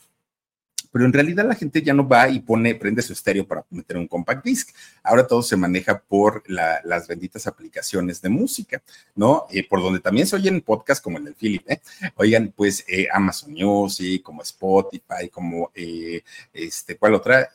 [0.91, 3.97] pero en realidad la gente ya no va y pone, prende su estéreo para meter
[3.97, 4.69] un compact disc.
[5.03, 8.81] Ahora todo se maneja por las benditas aplicaciones de música,
[9.15, 9.47] ¿no?
[9.51, 11.81] Eh, por donde también se oyen podcasts como el del Philip, ¿eh?
[12.15, 16.21] Oigan, pues eh, Amazon Music, como Spotify, como, eh,
[16.53, 17.51] este, ¿cuál otra?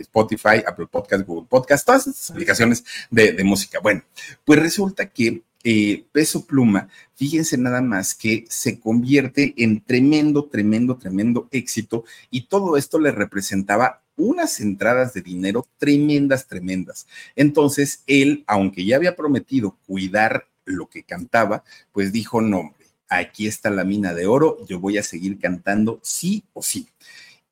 [0.00, 3.80] Spotify, Apple Podcast, Google Podcast, todas estas aplicaciones de, de música.
[3.80, 4.02] Bueno,
[4.44, 10.96] pues resulta que eh, Peso Pluma, fíjense nada más que se convierte en tremendo, tremendo,
[10.96, 17.06] tremendo éxito y todo esto le representaba unas entradas de dinero tremendas, tremendas.
[17.36, 22.74] Entonces, él, aunque ya había prometido cuidar lo que cantaba, pues dijo, no,
[23.06, 26.88] aquí está la mina de oro, yo voy a seguir cantando sí o sí.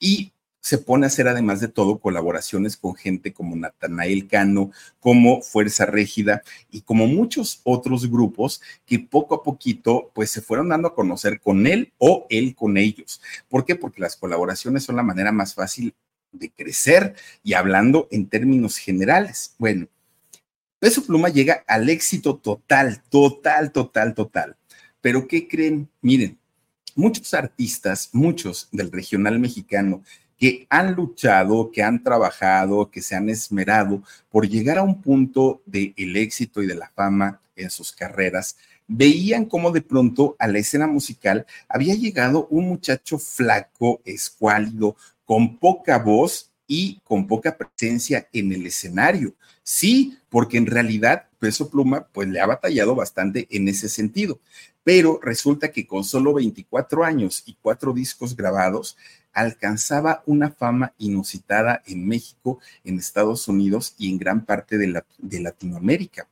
[0.00, 0.32] Y
[0.66, 5.86] se pone a hacer además de todo colaboraciones con gente como Natanael Cano, como Fuerza
[5.86, 10.94] Régida y como muchos otros grupos que poco a poquito pues se fueron dando a
[10.96, 13.22] conocer con él o él con ellos.
[13.48, 13.76] ¿Por qué?
[13.76, 15.94] Porque las colaboraciones son la manera más fácil
[16.32, 19.54] de crecer y hablando en términos generales.
[19.58, 19.86] Bueno,
[20.80, 24.56] Peso Pluma llega al éxito total, total, total, total.
[25.00, 25.88] Pero ¿qué creen?
[26.00, 26.40] Miren,
[26.96, 30.02] muchos artistas, muchos del regional mexicano,
[30.38, 35.62] que han luchado, que han trabajado, que se han esmerado por llegar a un punto
[35.66, 40.46] del el éxito y de la fama en sus carreras, veían cómo de pronto a
[40.46, 47.56] la escena musical había llegado un muchacho flaco, escuálido, con poca voz y con poca
[47.56, 49.34] presencia en el escenario.
[49.62, 54.38] Sí, porque en realidad Peso Pluma pues le ha batallado bastante en ese sentido,
[54.84, 58.96] pero resulta que con solo 24 años y cuatro discos grabados,
[59.36, 65.40] alcanzaba una fama inusitada en México, en Estados Unidos y en gran parte de, de
[65.40, 66.26] Latinoamérica.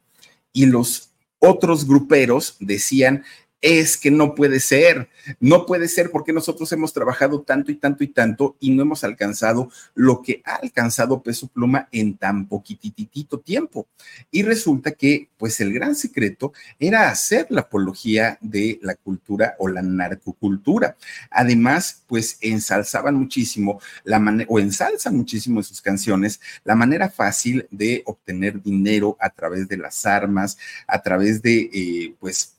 [0.54, 3.22] Y los otros gruperos decían,
[3.64, 5.08] es que no puede ser,
[5.40, 9.04] no puede ser porque nosotros hemos trabajado tanto y tanto y tanto y no hemos
[9.04, 13.88] alcanzado lo que ha alcanzado Peso Pluma en tan poquititito tiempo.
[14.30, 19.68] Y resulta que, pues el gran secreto era hacer la apología de la cultura o
[19.68, 20.98] la narcocultura.
[21.30, 27.66] Además, pues ensalzaban muchísimo la manera, o ensalzan muchísimo en sus canciones la manera fácil
[27.70, 32.53] de obtener dinero a través de las armas, a través de, eh, pues,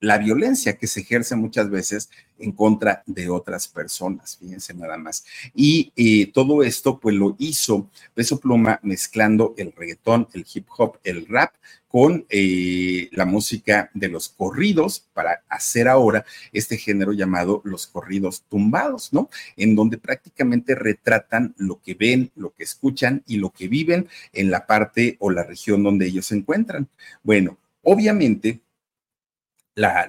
[0.00, 5.24] la violencia que se ejerce muchas veces en contra de otras personas, fíjense nada más.
[5.54, 10.98] Y eh, todo esto pues lo hizo Peso Pluma mezclando el reggaetón, el hip hop,
[11.02, 11.54] el rap
[11.88, 18.44] con eh, la música de los corridos para hacer ahora este género llamado los corridos
[18.48, 19.30] tumbados, ¿no?
[19.56, 24.50] En donde prácticamente retratan lo que ven, lo que escuchan y lo que viven en
[24.50, 26.88] la parte o la región donde ellos se encuentran.
[27.22, 28.60] Bueno, obviamente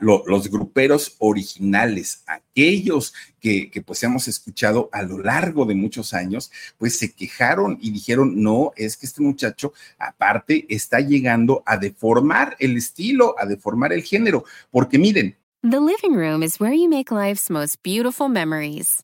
[0.01, 6.51] los gruperos originales, aquellos que, que, pues hemos escuchado a lo largo de muchos años,
[6.77, 12.55] pues se quejaron y dijeron, no, es que este muchacho aparte está llegando a deformar
[12.60, 15.36] el estilo, a deformar el género, porque miren.
[15.62, 19.03] The living room is where you make life's most beautiful memories.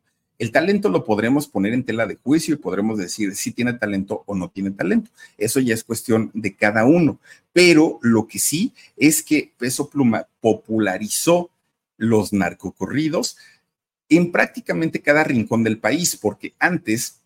[0.41, 4.23] El talento lo podremos poner en tela de juicio y podremos decir si tiene talento
[4.25, 5.11] o no tiene talento.
[5.37, 7.19] Eso ya es cuestión de cada uno.
[7.53, 11.51] Pero lo que sí es que Peso Pluma popularizó
[11.95, 13.37] los narcocorridos
[14.09, 17.21] en prácticamente cada rincón del país, porque antes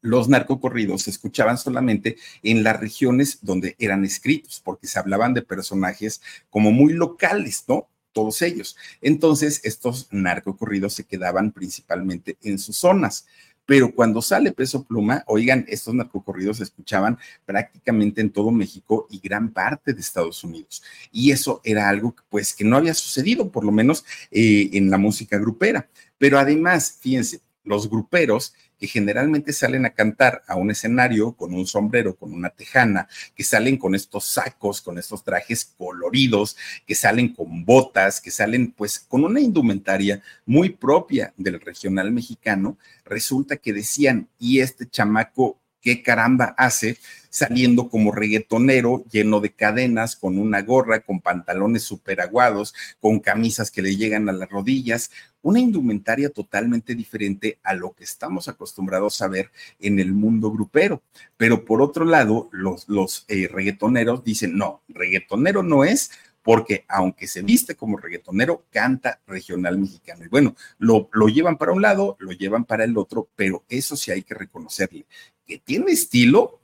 [0.00, 5.42] los narcocorridos se escuchaban solamente en las regiones donde eran escritos, porque se hablaban de
[5.42, 7.86] personajes como muy locales, ¿no?
[8.12, 8.76] Todos ellos.
[9.00, 13.26] Entonces, estos narcocorridos se quedaban principalmente en sus zonas.
[13.66, 19.20] Pero cuando sale Peso Pluma, oigan, estos narcocorridos se escuchaban prácticamente en todo México y
[19.20, 20.82] gran parte de Estados Unidos.
[21.12, 24.98] Y eso era algo pues que no había sucedido, por lo menos eh, en la
[24.98, 25.88] música grupera.
[26.18, 31.66] Pero además, fíjense, los gruperos que generalmente salen a cantar a un escenario con un
[31.66, 36.56] sombrero, con una tejana, que salen con estos sacos, con estos trajes coloridos,
[36.86, 42.78] que salen con botas, que salen pues con una indumentaria muy propia del regional mexicano,
[43.04, 46.98] resulta que decían, y este chamaco qué caramba hace
[47.30, 53.70] saliendo como reggaetonero, lleno de cadenas, con una gorra, con pantalones super aguados, con camisas
[53.70, 55.10] que le llegan a las rodillas,
[55.42, 61.02] una indumentaria totalmente diferente a lo que estamos acostumbrados a ver en el mundo grupero.
[61.36, 66.10] Pero por otro lado, los, los eh, reggaetoneros dicen, no, reggaetonero no es
[66.50, 70.24] porque aunque se viste como reggaetonero, canta regional mexicano.
[70.24, 73.94] Y bueno, lo, lo, llevan para un lado, lo llevan para el otro, pero eso
[73.94, 75.06] sí hay que reconocerle,
[75.46, 76.59] que tiene estilo,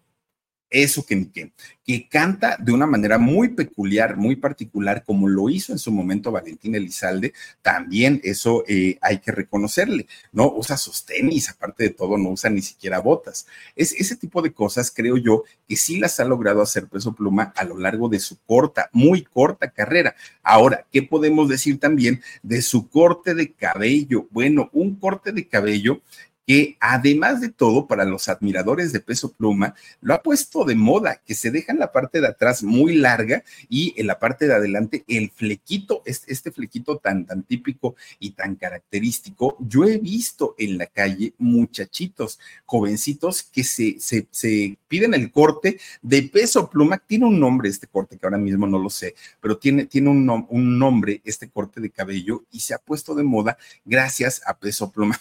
[0.71, 1.53] eso que, que,
[1.85, 6.33] que canta de una manera muy peculiar, muy particular, como lo hizo en su momento
[6.33, 10.53] Valentín Elizalde, también eso eh, hay que reconocerle, ¿no?
[10.53, 13.47] Usa sus tenis, aparte de todo, no usa ni siquiera botas.
[13.77, 17.53] Es ese tipo de cosas, creo yo, que sí las ha logrado hacer Peso Pluma
[17.57, 20.17] a lo largo de su corta, muy corta carrera.
[20.43, 24.27] Ahora, ¿qué podemos decir también de su corte de cabello?
[24.31, 26.03] Bueno, un corte de cabello
[26.47, 31.21] que además de todo, para los admiradores de peso pluma, lo ha puesto de moda,
[31.27, 34.55] que se deja en la parte de atrás muy larga y en la parte de
[34.55, 39.57] adelante el flequito, este, flequito tan, tan típico y tan característico.
[39.59, 45.81] Yo he visto en la calle muchachitos, jovencitos que se, se, se piden el corte
[46.01, 46.99] de peso pluma.
[46.99, 50.47] Tiene un nombre este corte, que ahora mismo no lo sé, pero tiene, tiene un,
[50.49, 54.93] un nombre este corte de cabello y se ha puesto de moda gracias a peso
[54.93, 55.21] pluma.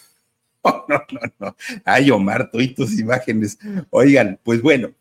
[0.87, 1.55] no, no, no.
[1.83, 3.57] Ay, Omar, tú y tus imágenes.
[3.89, 4.93] Oigan, pues bueno,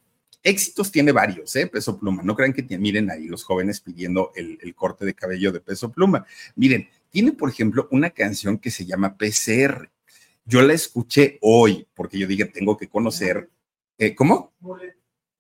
[0.42, 1.66] éxitos tiene varios, ¿eh?
[1.66, 2.22] Peso Pluma.
[2.22, 6.26] No crean que miren ahí los jóvenes pidiendo el, corte de cabello de Peso Pluma.
[6.54, 9.90] Miren, tiene, por ejemplo, una canción que se llama PCR.
[10.44, 13.48] Yo la escuché hoy porque yo dije, tengo que conocer.
[13.98, 14.52] Eh, ¿Cómo?
[14.60, 14.96] Mulet.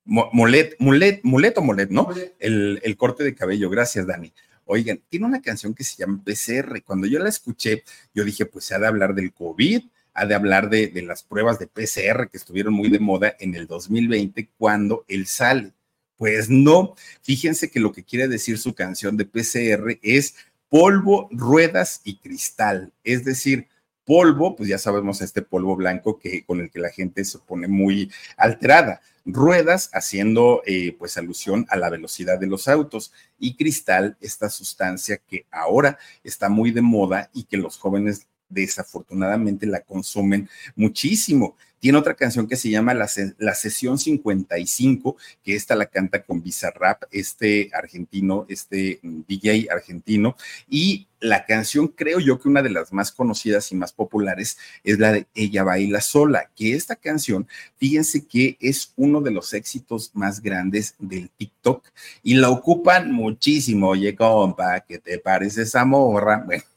[0.06, 2.08] Mulet, mulet, mulet o molet, ¿no?
[2.38, 3.70] El, el corte de cabello.
[3.70, 4.32] Gracias, Dani.
[4.66, 6.82] Oigan, tiene una canción que se llama PCR.
[6.82, 9.82] Cuando yo la escuché, yo dije, pues se ha de hablar del COVID,
[10.14, 13.66] ha de hablar de, las pruebas de PCR que estuvieron muy de moda en el
[13.66, 15.72] 2020 cuando él sale.
[16.16, 20.36] Pues no, fíjense que lo que quiere decir su canción de PCR es
[20.68, 22.92] polvo, ruedas y cristal.
[23.02, 23.68] Es decir,
[24.04, 27.66] polvo, pues ya sabemos este polvo blanco que con el que la gente se pone
[27.66, 29.00] muy alterada.
[29.24, 35.16] Ruedas haciendo eh, pues alusión a la velocidad de los autos y cristal, esta sustancia
[35.16, 41.56] que ahora está muy de moda y que los jóvenes desafortunadamente la consumen muchísimo.
[41.84, 46.42] Tiene otra canción que se llama La, la Sesión 55, que esta la canta con
[46.42, 50.34] Bizarrap, este argentino, este DJ argentino.
[50.66, 54.98] Y la canción, creo yo que una de las más conocidas y más populares es
[54.98, 60.10] la de Ella baila sola, que esta canción, fíjense que es uno de los éxitos
[60.14, 61.86] más grandes del TikTok
[62.22, 63.90] y la ocupan muchísimo.
[63.90, 66.44] Oye, compa, ¿qué te parece esa morra?
[66.46, 66.73] Bueno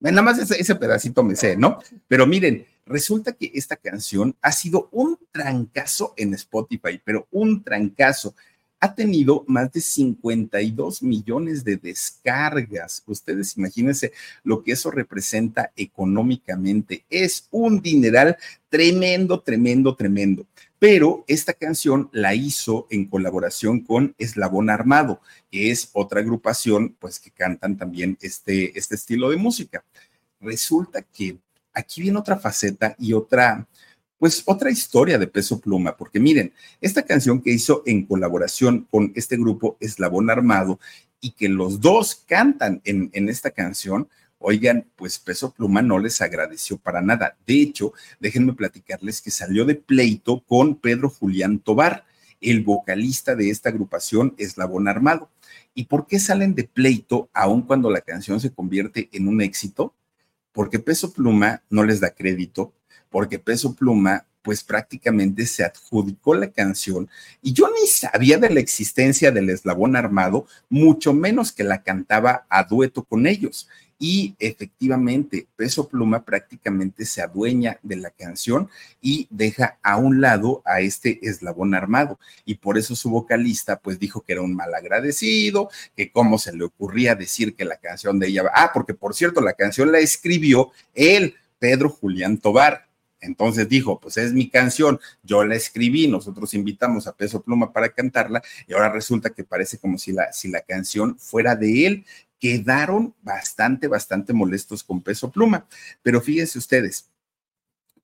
[0.00, 1.78] Nada más ese, pedacito me sé, ¿no?
[2.08, 8.34] Pero miren, resulta que esta canción ha sido un trancazo en Spotify, pero un trancazo.
[8.80, 13.02] Ha tenido más de 52 millones de descargas.
[13.06, 17.04] Ustedes imagínense lo que eso representa económicamente.
[17.08, 18.36] Es un dineral
[18.68, 20.46] tremendo, tremendo, tremendo
[20.78, 25.20] pero esta canción la hizo en colaboración con Eslabón Armado,
[25.50, 29.84] que es otra agrupación, pues que cantan también este, este estilo de música.
[30.40, 31.38] Resulta que
[31.72, 33.66] aquí viene otra faceta y otra,
[34.18, 39.12] pues otra historia de peso pluma, porque miren, esta canción que hizo en colaboración con
[39.14, 40.78] este grupo Eslabón Armado
[41.20, 44.08] y que los dos cantan en, en esta canción,
[44.46, 47.34] Oigan, pues Peso Pluma no les agradeció para nada.
[47.46, 52.04] De hecho, déjenme platicarles que salió de pleito con Pedro Julián Tobar,
[52.42, 55.30] el vocalista de esta agrupación Eslabón Armado.
[55.72, 59.94] ¿Y por qué salen de pleito aun cuando la canción se convierte en un éxito?
[60.52, 62.74] Porque Peso Pluma no les da crédito,
[63.08, 67.08] porque Peso Pluma pues prácticamente se adjudicó la canción
[67.42, 72.46] y yo ni sabía de la existencia del eslabón armado, mucho menos que la cantaba
[72.50, 73.68] a dueto con ellos.
[73.98, 78.68] Y efectivamente, Peso Pluma prácticamente se adueña de la canción
[79.00, 82.18] y deja a un lado a este eslabón armado.
[82.44, 86.54] Y por eso su vocalista pues dijo que era un mal agradecido, que cómo se
[86.54, 88.42] le ocurría decir que la canción de ella...
[88.52, 92.88] Ah, porque por cierto, la canción la escribió él, Pedro Julián Tobar.
[93.24, 97.88] Entonces dijo, pues es mi canción, yo la escribí, nosotros invitamos a Peso Pluma para
[97.88, 102.06] cantarla y ahora resulta que parece como si la, si la canción fuera de él
[102.38, 105.66] quedaron bastante, bastante molestos con Peso Pluma.
[106.02, 107.10] Pero fíjense ustedes,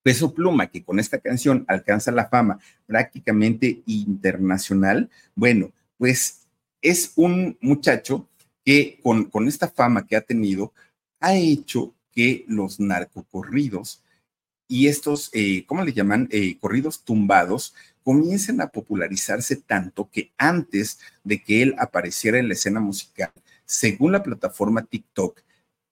[0.03, 6.47] Peso Pluma, que con esta canción alcanza la fama prácticamente internacional, bueno, pues
[6.81, 8.27] es un muchacho
[8.65, 10.73] que con, con esta fama que ha tenido,
[11.21, 14.03] ha hecho que los narcocorridos
[14.71, 16.29] y estos, eh, ¿cómo le llaman?
[16.31, 22.55] Eh, corridos tumbados comiencen a popularizarse tanto que antes de que él apareciera en la
[22.55, 23.33] escena musical,
[23.65, 25.41] según la plataforma TikTok,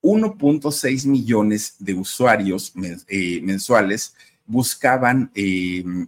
[0.01, 2.71] 1.6 millones de usuarios
[3.09, 4.15] eh, mensuales
[4.45, 5.29] buscaban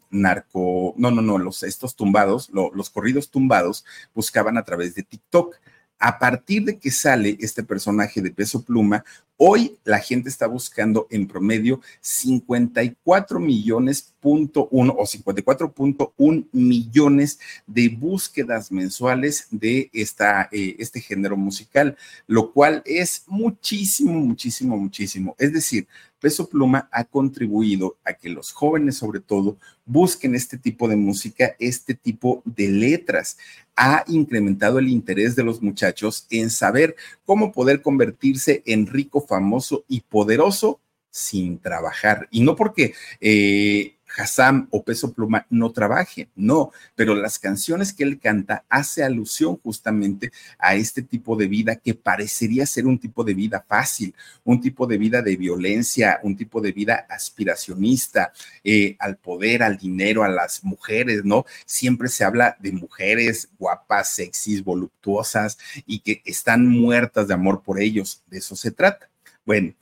[0.10, 3.84] narco, no, no, no, los, estos tumbados, los corridos tumbados
[4.16, 5.58] buscaban a través de TikTok
[6.02, 9.06] a partir de que sale este personaje de peso pluma,
[9.44, 17.89] hoy la gente está buscando en promedio 54 millones punto uno o 54.1 millones de
[17.89, 25.36] búsquedas mensuales de esta, eh, este género musical, lo cual es muchísimo, muchísimo, muchísimo.
[25.39, 25.88] Es decir,
[26.22, 31.56] Peso Pluma ha contribuido a que los jóvenes sobre todo busquen este tipo de música,
[31.58, 33.38] este tipo de letras.
[33.76, 39.86] Ha incrementado el interés de los muchachos en saber cómo poder convertirse en rico, famoso
[39.88, 42.28] y poderoso sin trabajar.
[42.32, 48.04] Y no porque eh, Hassam o Peso Pluma no trabaje, no, pero las canciones que
[48.04, 53.24] él canta hace alusión justamente a este tipo de vida que parecería ser un tipo
[53.24, 54.14] de vida fácil,
[54.44, 58.34] un tipo de vida de violencia, un tipo de vida aspiracionista
[58.66, 61.46] eh, al poder, al dinero, a las mujeres, ¿no?
[61.66, 67.80] Siempre se habla de mujeres guapas, sexys, voluptuosas y que están muertas de amor por
[67.80, 69.12] ellos, de eso se trata.
[69.52, 69.74] Bueno,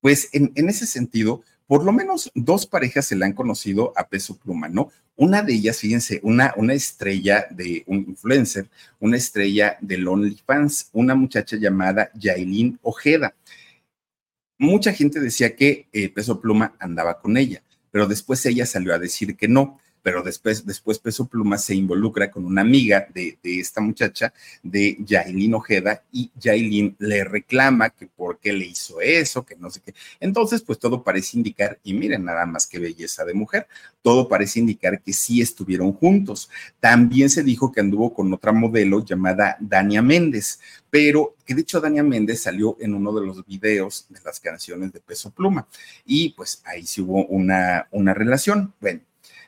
[0.00, 4.06] pues en, en ese sentido, por lo menos dos parejas se le han conocido a
[4.06, 4.92] peso pluma, ¿no?
[5.16, 8.68] Una de ellas, fíjense, una, una estrella de un influencer,
[9.00, 13.34] una estrella de OnlyFans, una muchacha llamada Yailin Ojeda.
[14.58, 19.00] Mucha gente decía que eh, Peso Pluma andaba con ella, pero después ella salió a
[19.00, 23.80] decir que no pero después, después Peso Pluma se involucra con una amiga de, esta
[23.80, 24.32] muchacha,
[24.62, 29.68] de Yailin Ojeda, y Yailin le reclama que por qué le hizo eso, que no
[29.68, 29.96] sé qué.
[30.20, 33.66] Entonces, pues todo parece indicar, y miren nada más qué belleza de mujer,
[34.00, 36.50] todo parece indicar que sí estuvieron juntos.
[36.78, 41.80] También se dijo que anduvo con otra modelo llamada Dania Méndez, pero que de hecho
[41.80, 45.66] Dania Méndez salió en uno de los videos de las canciones de Peso Pluma,
[46.04, 48.72] y pues ahí sí hubo una, una relación.
[48.80, 49.00] Bueno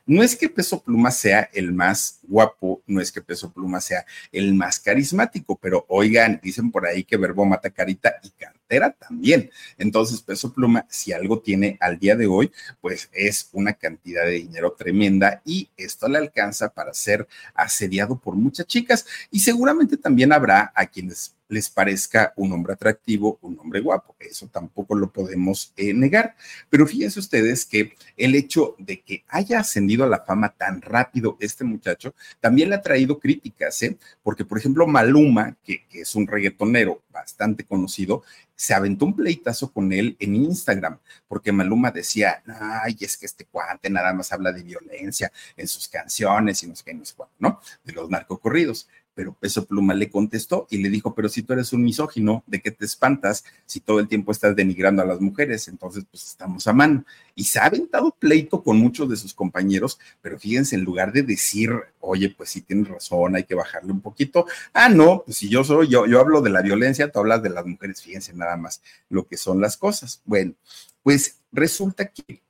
[0.09, 4.05] no es que Peso Pluma sea el más guapo, no es que Peso Pluma sea
[4.31, 9.51] el más carismático, pero oigan, dicen por ahí que verbo mata carita y cartera también.
[9.79, 14.33] Entonces, Peso Pluma, si algo tiene al día de hoy, pues es una cantidad de
[14.33, 20.33] dinero tremenda y esto le alcanza para ser asediado por muchas chicas y seguramente también
[20.33, 24.15] habrá a quienes les parezca un hombre atractivo, un hombre guapo.
[24.21, 26.37] Eso tampoco lo podemos eh, negar.
[26.69, 31.37] Pero fíjense ustedes que el hecho de que haya ascendido a la fama tan rápido
[31.41, 33.97] este muchacho también le ha traído críticas, ¿eh?
[34.23, 38.23] Porque, por ejemplo, Maluma, que, es un reggaetonero bastante conocido,
[38.55, 40.99] se aventó un pleitazo con él en Instagram,
[41.29, 42.43] porque Maluma decía,
[42.83, 46.75] ay, es que este cuate nada más habla de violencia en sus canciones y no
[46.75, 47.61] sé qué, no sé cuánto, ¿no?
[47.85, 48.89] De los narcocorridos
[49.19, 52.61] pero Peso Pluma le contestó y le dijo, pero si tú eres un misógino, ¿de
[52.61, 55.67] qué te espantas si todo el tiempo estás denigrando a las mujeres?
[55.67, 57.05] Entonces, pues estamos a mano.
[57.35, 61.25] Y se ha aventado pleito con muchos de sus compañeros, pero fíjense, en lugar de
[61.25, 65.49] decir, oye, pues sí tienes razón, hay que bajarle un poquito, ah, no, pues si
[65.49, 68.57] yo soy, yo, yo hablo de la violencia, tú hablas de las mujeres, fíjense nada
[68.57, 70.23] más lo que son las cosas.
[70.27, 70.55] Bueno,
[71.03, 72.41] pues resulta que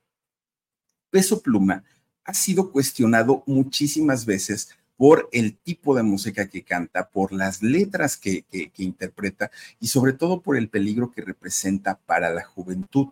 [1.09, 1.83] Peso Pluma
[2.25, 4.69] ha sido cuestionado muchísimas veces
[4.99, 8.43] por el tipo de música que canta, por las letras que,
[8.75, 13.07] interpreta y sobre todo por el peligro que representa para la juventud.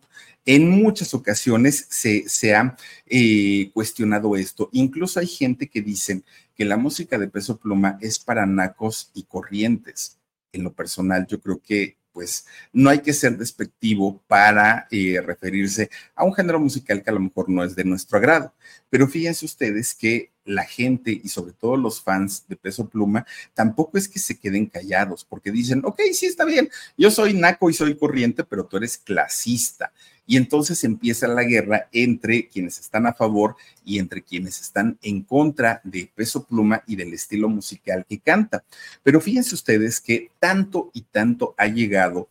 [0.46, 2.76] En muchas ocasiones se, ha
[3.06, 4.68] eh, cuestionado esto.
[4.74, 6.26] Incluso hay gente que dicen
[6.56, 10.20] que la música de peso pluma es para nacos y corrientes.
[10.52, 15.88] En lo personal, yo creo que pues no hay que ser despectivo para eh, referirse
[16.16, 18.56] a un género musical que a lo mejor no es de nuestro agrado.
[18.90, 24.00] Pero fíjense ustedes que la gente y sobre todo los fans de Peso Pluma tampoco
[24.00, 27.76] es que se queden callados porque dicen, ok, sí está bien, yo soy naco y
[27.76, 29.94] soy corriente, pero tú eres clasista.
[30.28, 35.24] Y entonces empieza la guerra entre quienes están a favor y entre quienes están en
[35.24, 38.64] contra de Peso Pluma y del estilo musical que canta.
[39.02, 42.28] Pero fíjense ustedes que tanto y tanto ha llegado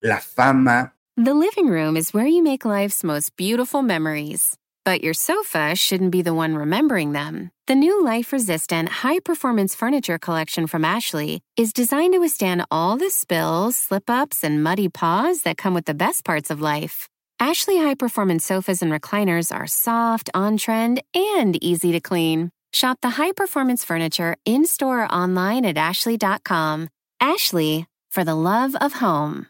[0.00, 0.94] la fama.
[1.16, 4.56] The living room is where you make life's most beautiful memories.
[4.90, 7.52] But your sofa shouldn't be the one remembering them.
[7.68, 12.96] The new life resistant, high performance furniture collection from Ashley is designed to withstand all
[12.96, 17.08] the spills, slip ups, and muddy paws that come with the best parts of life.
[17.38, 22.50] Ashley high performance sofas and recliners are soft, on trend, and easy to clean.
[22.72, 26.88] Shop the high performance furniture in store or online at ashley.com.
[27.20, 29.46] Ashley, for the love of home.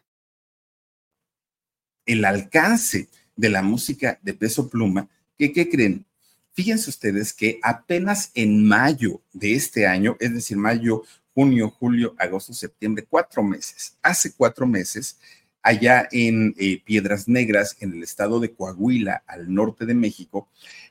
[2.06, 5.08] El alcance de la música de peso pluma,
[5.48, 6.04] ¿qué creen?
[6.52, 12.52] Fíjense ustedes que apenas en mayo de este año, es decir, mayo, junio, julio, agosto,
[12.52, 15.18] septiembre, cuatro meses, hace cuatro meses,
[15.62, 20.48] allá en eh, Piedras Negras, en el estado de Coahuila, al norte de México,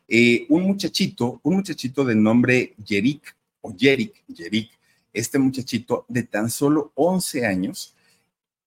[0.08, 4.72] eh, un muchachito, un muchachito de nombre Yerik, o Yerik, Yerik,
[5.14, 7.96] este muchachito de tan solo 11 años,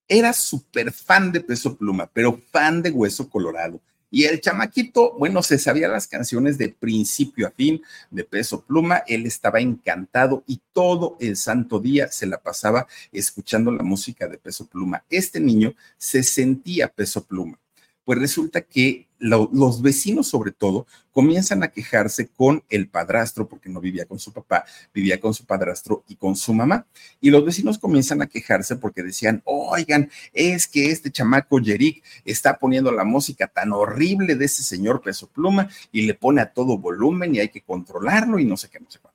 [0.06, 3.80] era súper fan de Peso Pluma, pero fan de Hueso Colorado.
[4.14, 9.02] Y el chamaquito, bueno, se sabía las canciones de principio a fin de Peso Pluma,
[9.06, 14.36] él estaba encantado y todo el santo día se la pasaba escuchando la música de
[14.36, 15.02] Peso Pluma.
[15.08, 17.61] Este niño se sentía Peso Pluma.
[18.04, 23.80] Pues resulta que los vecinos sobre todo comienzan a quejarse con el padrastro, porque no
[23.80, 26.86] vivía con su papá, vivía con su padrastro y con su mamá.
[27.20, 32.58] Y los vecinos comienzan a quejarse porque decían, oigan, es que este chamaco Yerik está
[32.58, 36.78] poniendo la música tan horrible de ese señor Peso Pluma y le pone a todo
[36.78, 39.11] volumen y hay que controlarlo y no sé qué, no sé cuánto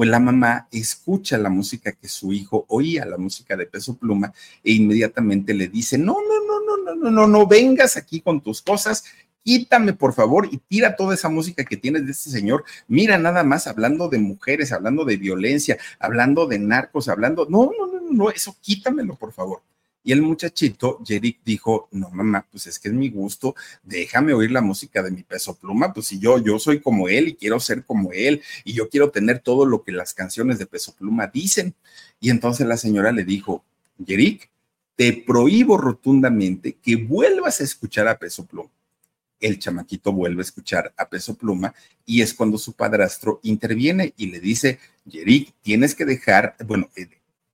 [0.00, 4.32] pues la mamá escucha la música que su hijo oía, la música de peso pluma,
[4.64, 8.40] e inmediatamente le dice, no, no, no, no, no, no, no, no vengas aquí con
[8.40, 9.04] tus cosas,
[9.42, 12.64] quítame por favor y tira toda esa música que tienes de este señor.
[12.88, 17.86] Mira nada más hablando de mujeres, hablando de violencia, hablando de narcos, hablando, no, no,
[17.86, 19.60] no, no, eso quítamelo por favor.
[20.02, 24.50] Y el muchachito, Jerick, dijo, no, mamá, pues es que es mi gusto, déjame oír
[24.50, 27.60] la música de mi peso pluma, pues si yo, yo soy como él y quiero
[27.60, 31.26] ser como él y yo quiero tener todo lo que las canciones de peso pluma
[31.26, 31.74] dicen.
[32.18, 33.62] Y entonces la señora le dijo,
[34.06, 34.50] Jerick,
[34.96, 38.70] te prohíbo rotundamente que vuelvas a escuchar a peso pluma.
[39.38, 41.74] El chamaquito vuelve a escuchar a peso pluma
[42.06, 44.78] y es cuando su padrastro interviene y le dice,
[45.08, 47.08] Jerick, tienes que dejar, bueno, eh,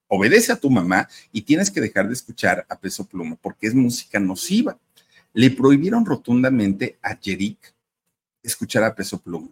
[0.08, 3.74] obedece a tu mamá y tienes que dejar de escuchar a Peso Pluma porque es
[3.74, 4.78] música nociva.
[5.32, 7.74] Le prohibieron rotundamente a Yerik
[8.42, 9.50] escuchar a Peso Pluma.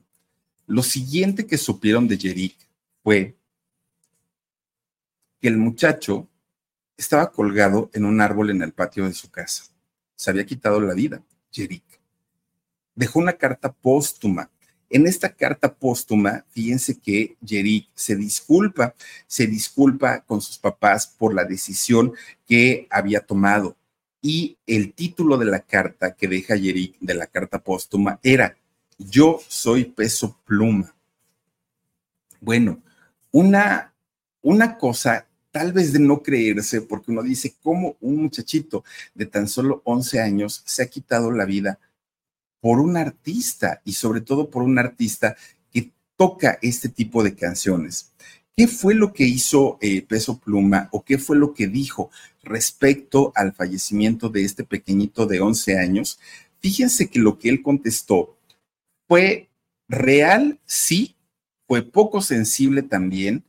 [0.67, 2.57] Lo siguiente que supieron de Yerik
[3.03, 3.37] fue
[5.41, 6.29] que el muchacho
[6.97, 9.65] estaba colgado en un árbol en el patio de su casa.
[10.17, 11.85] Se había quitado la vida, Yerik.
[12.95, 14.51] Dejó una carta póstuma
[14.91, 18.95] en esta carta póstuma, fíjense que Yerik se disculpa,
[19.27, 22.13] se disculpa con sus papás por la decisión
[22.47, 23.77] que había tomado.
[24.21, 28.57] Y el título de la carta que deja Yerik de la carta póstuma era
[28.99, 30.95] Yo soy peso pluma.
[32.41, 32.83] Bueno,
[33.33, 33.93] una,
[34.43, 39.47] una cosa tal vez de no creerse, porque uno dice, ¿cómo un muchachito de tan
[39.47, 41.79] solo 11 años se ha quitado la vida
[42.65, 45.37] por un artista y sobre todo por un artista
[45.71, 48.15] que toca este tipo de canciones.
[48.57, 52.11] ¿Qué fue lo que hizo eh, Peso Pluma o qué fue lo que dijo
[52.43, 56.19] respecto al fallecimiento de este pequeñito de 11 años?
[56.61, 58.39] Fíjense que lo que él contestó
[59.07, 59.51] fue
[59.87, 61.17] real, sí,
[61.69, 63.45] fue poco sensible también,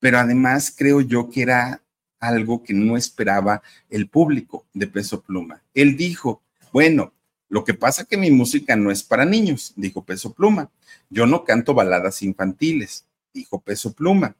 [0.00, 1.82] pero además creo yo que era
[2.20, 5.62] algo que no esperaba el público de Peso Pluma.
[5.72, 6.42] Él dijo,
[6.74, 7.13] bueno,
[7.48, 10.70] lo que pasa que mi música no es para niños, dijo Peso Pluma.
[11.10, 14.36] Yo no canto baladas infantiles, dijo Peso Pluma.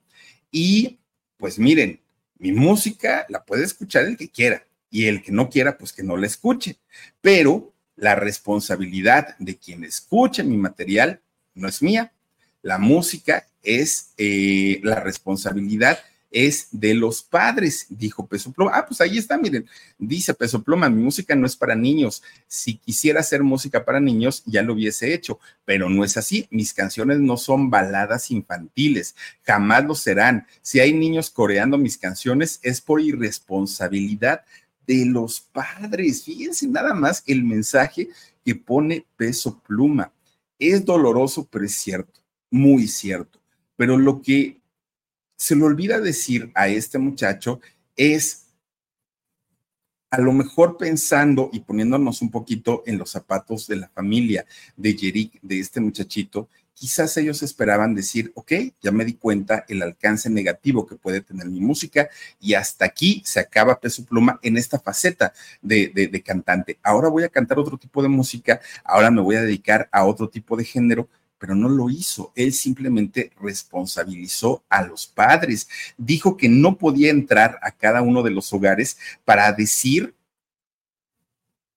[0.50, 0.98] Y
[1.36, 2.00] pues miren,
[2.38, 6.02] mi música la puede escuchar el que quiera y el que no quiera, pues que
[6.02, 6.78] no la escuche.
[7.20, 11.20] Pero la responsabilidad de quien escuche mi material
[11.54, 12.12] no es mía.
[12.62, 15.98] La música es eh, la responsabilidad
[16.34, 18.72] es de los padres, dijo Peso Pluma.
[18.74, 22.24] Ah, pues ahí está, miren, dice Peso Pluma, mi música no es para niños.
[22.48, 26.48] Si quisiera hacer música para niños, ya lo hubiese hecho, pero no es así.
[26.50, 30.48] Mis canciones no son baladas infantiles, jamás lo serán.
[30.60, 34.44] Si hay niños coreando mis canciones, es por irresponsabilidad
[34.88, 36.24] de los padres.
[36.24, 38.08] Fíjense nada más el mensaje
[38.44, 40.12] que pone Peso Pluma.
[40.58, 42.20] Es doloroso, pero es cierto,
[42.50, 43.38] muy cierto.
[43.76, 44.63] Pero lo que
[45.44, 47.60] se le olvida decir a este muchacho
[47.96, 48.46] es,
[50.10, 54.96] a lo mejor pensando y poniéndonos un poquito en los zapatos de la familia de
[54.96, 60.30] Yerik, de este muchachito, quizás ellos esperaban decir, ok, ya me di cuenta el alcance
[60.30, 62.08] negativo que puede tener mi música
[62.40, 66.78] y hasta aquí se acaba Peso Pluma en esta faceta de, de, cantante.
[66.82, 70.30] Ahora voy a cantar otro tipo de música, ahora me voy a dedicar a otro
[70.30, 71.06] tipo de género,
[71.38, 72.32] pero no lo hizo.
[72.34, 75.68] Él simplemente responsabilizó a los padres.
[75.96, 80.14] Dijo que no podía entrar a cada uno de los hogares para decir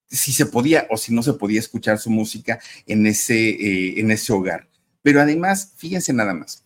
[0.09, 4.11] si se podía o si no se podía escuchar su música en ese, eh, en
[4.11, 4.67] ese hogar.
[5.01, 6.63] Pero además, fíjense nada más.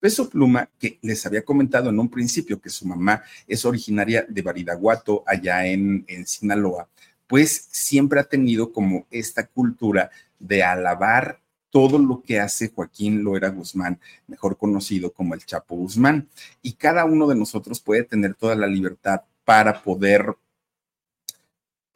[0.00, 4.42] Peso Pluma, que les había comentado en un principio que su mamá es originaria de
[4.42, 6.88] Baridaguato, allá en, en Sinaloa,
[7.26, 11.40] pues siempre ha tenido como esta cultura de alabar
[11.70, 16.28] todo lo que hace Joaquín Loera Guzmán, mejor conocido como el Chapo Guzmán.
[16.62, 20.36] Y cada uno de nosotros puede tener toda la libertad para poder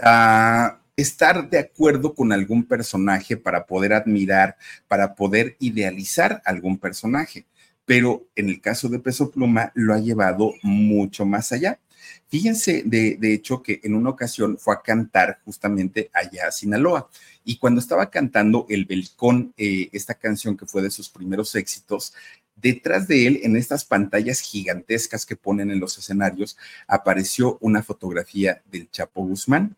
[0.01, 4.57] uh, estar de acuerdo con algún personaje, para poder admirar,
[4.89, 7.47] para poder idealizar algún personaje.
[7.85, 11.79] Pero en el caso de Peso Pluma lo ha llevado mucho más allá.
[12.29, 17.09] Fíjense, de, de, hecho, que en una ocasión fue a cantar justamente allá a Sinaloa.
[17.45, 22.15] Y cuando estaba cantando El Belcón, eh, esta canción que fue de sus primeros éxitos,
[22.57, 28.63] detrás de él, en estas pantallas gigantescas que ponen en los escenarios, apareció una fotografía
[28.71, 29.77] del Chapo Guzmán.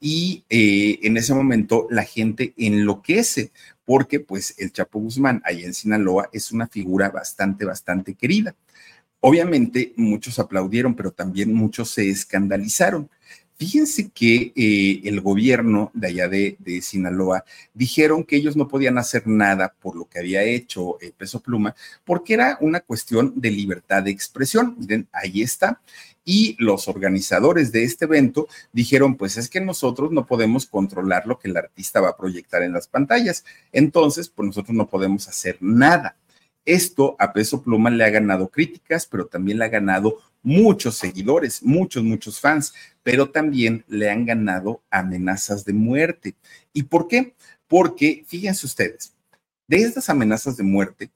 [0.00, 3.50] Y eh, en ese momento la gente enloquece
[3.86, 8.54] porque pues el Chapo Guzmán ahí en Sinaloa es una figura bastante, bastante querida.
[9.20, 13.08] Obviamente muchos aplaudieron, pero también muchos se escandalizaron.
[13.58, 17.42] Fíjense que eh, el gobierno de allá de, Sinaloa
[17.72, 21.74] dijeron que ellos no podían hacer nada por lo que había hecho el Peso Pluma,
[22.04, 24.76] porque era una cuestión de libertad de expresión.
[24.78, 25.80] Miren, ahí está.
[26.22, 31.38] Y los organizadores de este evento dijeron, pues es que nosotros no podemos controlar lo
[31.38, 33.44] que el artista va a proyectar en las pantallas.
[33.72, 36.16] Entonces, pues nosotros no podemos hacer nada.
[36.66, 41.62] Esto a Peso Pluma le ha ganado críticas, pero también le ha ganado muchos seguidores,
[41.62, 46.34] muchos, muchos fans, pero también le han ganado amenazas de muerte.
[46.72, 47.34] ¿Y por qué?
[47.68, 49.14] Porque, fíjense ustedes,
[49.68, 51.10] de estas amenazas de muerte,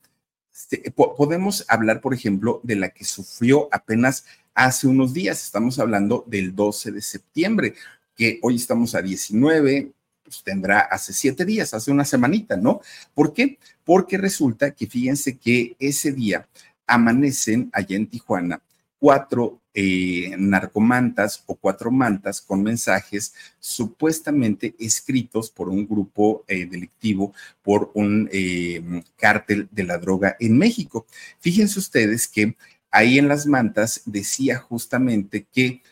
[1.16, 4.24] podemos hablar, por ejemplo, de la que sufrió apenas
[4.54, 5.42] hace unos días.
[5.44, 7.74] Estamos hablando del 12 de septiembre,
[8.14, 9.92] que hoy estamos a 19,
[10.30, 12.80] pues, tendrá hace siete días, hace una semanita, ¿no?
[13.14, 13.58] ¿Por qué?
[13.84, 16.48] Porque resulta que fíjense que ese día
[16.86, 18.62] amanecen allá en Tijuana
[19.00, 27.32] cuatro eh, narcomantas o cuatro mantas con mensajes supuestamente escritos por un grupo eh, delictivo,
[27.62, 31.06] por un eh, cártel de la droga en México.
[31.40, 32.56] Fíjense ustedes que
[32.90, 35.82] ahí en las mantas decía justamente que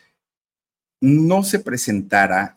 [1.01, 2.55] no se presentara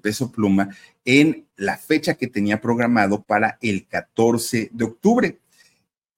[0.00, 0.70] Peso Pluma
[1.04, 5.38] en la fecha que tenía programado para el 14 de octubre.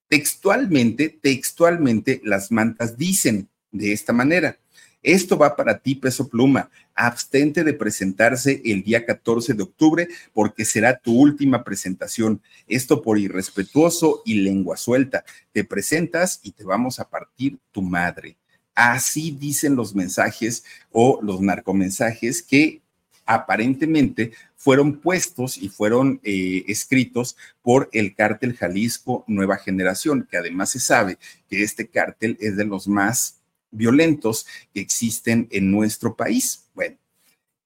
[0.07, 4.57] Textualmente, textualmente, las mantas dicen de esta manera.
[5.01, 6.71] Esto va para ti, peso pluma.
[6.95, 12.41] Abstente de presentarse el día 14 de octubre porque será tu última presentación.
[12.67, 15.23] Esto por irrespetuoso y lengua suelta.
[15.51, 18.35] Te presentas y te vamos a partir tu madre.
[18.73, 22.81] Así dicen los mensajes o los narcomensajes que
[23.25, 30.71] aparentemente fueron puestos y fueron eh, escritos por el cártel Jalisco Nueva Generación, que además
[30.71, 31.17] se sabe
[31.49, 33.39] que este cártel es de los más
[33.71, 36.65] violentos que existen en nuestro país.
[36.73, 36.97] Bueno,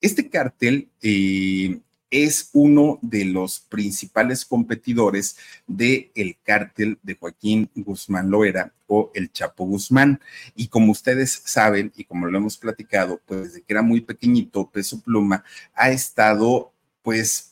[0.01, 1.79] este cártel eh,
[2.11, 5.37] es uno de los principales competidores
[5.67, 10.19] del el cártel de Joaquín Guzmán Loera o el Chapo Guzmán.
[10.55, 14.69] Y como ustedes saben y como lo hemos platicado, pues desde que era muy pequeñito,
[14.69, 15.43] Peso Pluma
[15.73, 17.49] ha estado pues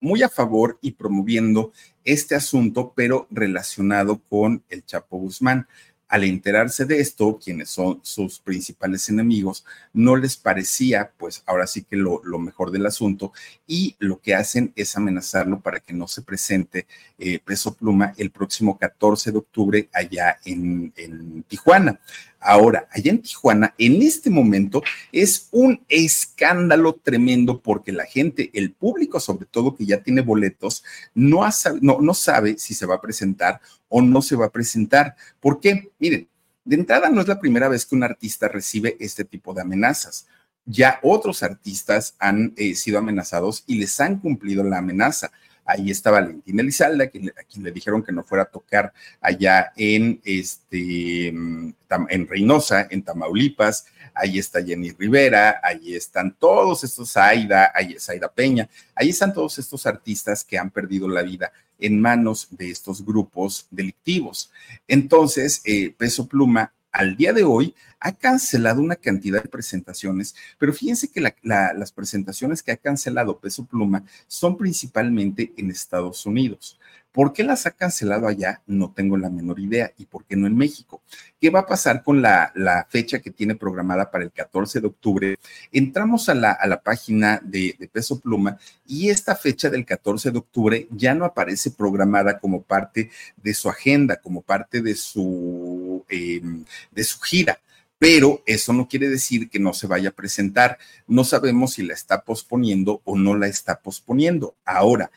[0.00, 1.72] muy a favor y promoviendo
[2.04, 5.68] este asunto, pero relacionado con el Chapo Guzmán.
[6.10, 11.84] Al enterarse de esto, quienes son sus principales enemigos, no les parecía, pues ahora sí
[11.84, 13.32] que lo, mejor del asunto,
[13.64, 18.32] y lo que hacen es amenazarlo para que no se presente eh, Peso Pluma el
[18.32, 22.00] próximo 14 de octubre allá en, en Tijuana.
[22.40, 24.82] Ahora, allá en Tijuana, en este momento,
[25.12, 30.82] es un escándalo tremendo porque la gente, el público sobre todo que ya tiene boletos,
[31.14, 31.46] no,
[31.82, 35.16] no, no sabe si se va a presentar o no se va a presentar.
[35.38, 35.90] ¿Por qué?
[35.98, 36.28] Miren,
[36.64, 40.26] de entrada no es la primera vez que un artista recibe este tipo de amenazas.
[40.64, 45.30] Ya otros artistas han eh, sido amenazados y les han cumplido la amenaza.
[45.64, 47.32] Ahí está Valentín Elizalde, a quien,
[47.62, 51.72] le dijeron que no fuera a tocar allá en, este, mm,
[52.08, 53.86] en Reynosa, en Tamaulipas.
[54.14, 59.32] Ahí está Jenny Rivera, ahí están todos estos, Aida, ahí es Aida Peña, ahí están
[59.32, 64.50] todos estos artistas que han perdido la vida en manos de estos grupos delictivos.
[64.86, 70.72] Entonces, eh, Peso Pluma al día de hoy ha cancelado una cantidad de presentaciones, pero
[70.72, 76.78] fíjense que las presentaciones que ha cancelado Peso Pluma son principalmente en Estados Unidos.
[77.12, 78.62] ¿Por qué las ha cancelado allá?
[78.68, 79.92] No tengo la menor idea.
[79.98, 81.02] ¿Y por qué no en México?
[81.40, 82.52] ¿Qué va a pasar con la,
[82.88, 85.36] fecha que tiene programada para el 14 de octubre?
[85.72, 91.14] Entramos a la, página de, Peso Pluma y esta fecha del 14 de octubre ya
[91.14, 95.79] no aparece programada como parte de su agenda, como parte de su,
[96.10, 97.60] em, de su gira
[98.00, 100.78] pero eso no quiere decir que no se vaya a presentar.
[101.06, 104.56] No sabemos si la está posponiendo o no la está posponiendo.
[104.64, 105.10] Ahora,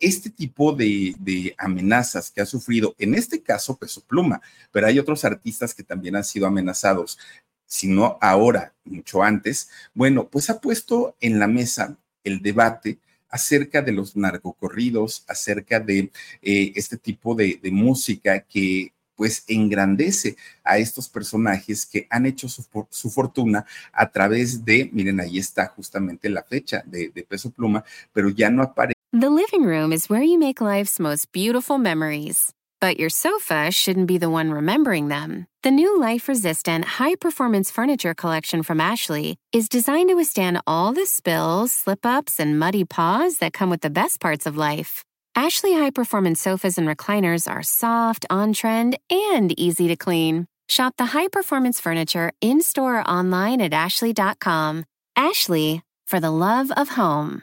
[0.00, 4.40] este tipo de, amenazas que ha sufrido, en este caso Peso Pluma,
[4.70, 7.18] pero hay otros artistas que también han sido amenazados,
[7.66, 13.82] si no ahora, mucho antes, bueno, pues ha puesto en la mesa el debate acerca
[13.82, 21.08] de los narcocorridos, acerca de eh, este tipo de música que pues engrandece a estos
[21.08, 26.82] personajes que han hecho su, fortuna a través de, miren, ahí está justamente la fecha
[26.86, 28.92] de, de Peso Pluma, pero ya no aparece.
[29.12, 32.52] The living room is where you make life's most beautiful memories.
[32.80, 35.46] But your sofa shouldn't be the one remembering them.
[35.62, 40.92] The new life resistant, high performance furniture collection from Ashley is designed to withstand all
[40.92, 45.04] the spills, slip ups, and muddy paws that come with the best parts of life.
[45.34, 50.46] Ashley high performance sofas and recliners are soft, on trend, and easy to clean.
[50.68, 54.84] Shop the high performance furniture in store or online at ashley.com.
[55.16, 57.42] Ashley, for the love of home.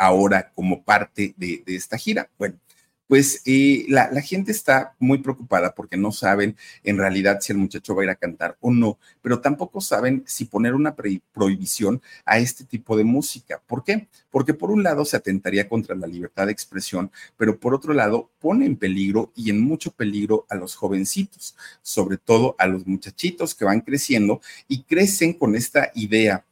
[0.00, 2.28] Ahora, como parte de, de esta gira.
[2.38, 2.58] Bueno,
[3.06, 7.94] pues eh, la, gente está muy preocupada porque no saben en realidad si el muchacho
[7.94, 12.38] va a ir a cantar o no, pero tampoco saben si poner una prohibición a
[12.38, 13.62] este tipo de música.
[13.66, 14.08] ¿Por qué?
[14.30, 18.30] Porque por un lado se atentaría contra la libertad de expresión, pero por otro lado
[18.38, 23.54] pone en peligro y en mucho peligro a los jovencitos, sobre todo a los muchachitos
[23.54, 26.44] que van creciendo y crecen con esta idea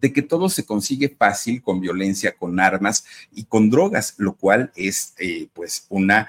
[0.00, 4.72] de que todo se consigue fácil con violencia, con armas y con drogas, lo cual
[4.74, 6.28] es eh, pues una,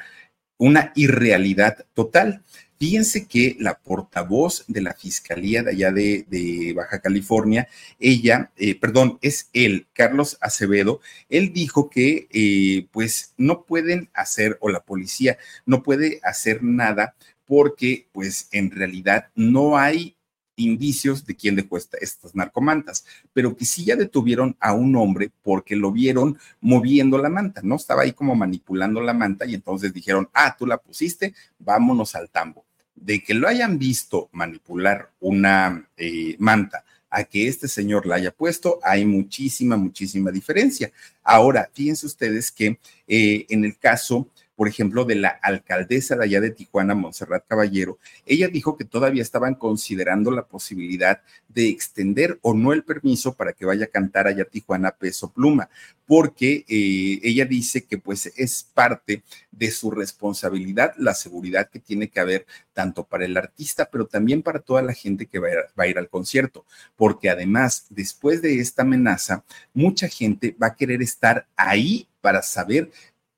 [0.58, 2.44] una irrealidad total.
[2.78, 7.68] Fíjense que la portavoz de la Fiscalía de allá de, Baja California,
[8.00, 11.00] ella, eh, perdón, es él, Carlos Acevedo,
[11.30, 17.16] él dijo que eh, pues no pueden hacer, o la policía no puede hacer nada
[17.46, 20.15] porque pues en realidad no hay
[20.56, 25.76] indicios de quién dejó estas narcomantas, pero que sí ya detuvieron a un hombre porque
[25.76, 27.76] lo vieron moviendo la manta, ¿no?
[27.76, 32.30] Estaba ahí como manipulando la manta y entonces dijeron, ah, tú la pusiste, vámonos al
[32.30, 32.66] tambo.
[32.96, 38.32] De que lo hayan visto manipular una eh, manta a que este señor la haya
[38.32, 40.92] puesto, hay muchísima, muchísima diferencia.
[41.24, 46.42] Ahora, fíjense ustedes que eh, en el caso por ejemplo, de la alcaldesa de allá
[46.42, 52.54] de Tijuana, Montserrat Caballero, ella dijo que todavía estaban considerando la posibilidad de extender o
[52.54, 55.70] no el permiso para que vaya a cantar allá a Tijuana peso pluma,
[56.06, 62.10] porque eh, ella dice que pues es parte de su responsabilidad la seguridad que tiene
[62.10, 65.88] que haber tanto para el artista, pero también para toda la gente que va a
[65.88, 69.44] ir al concierto, porque además, después de esta amenaza,
[69.74, 72.92] mucha gente va a querer estar ahí para saber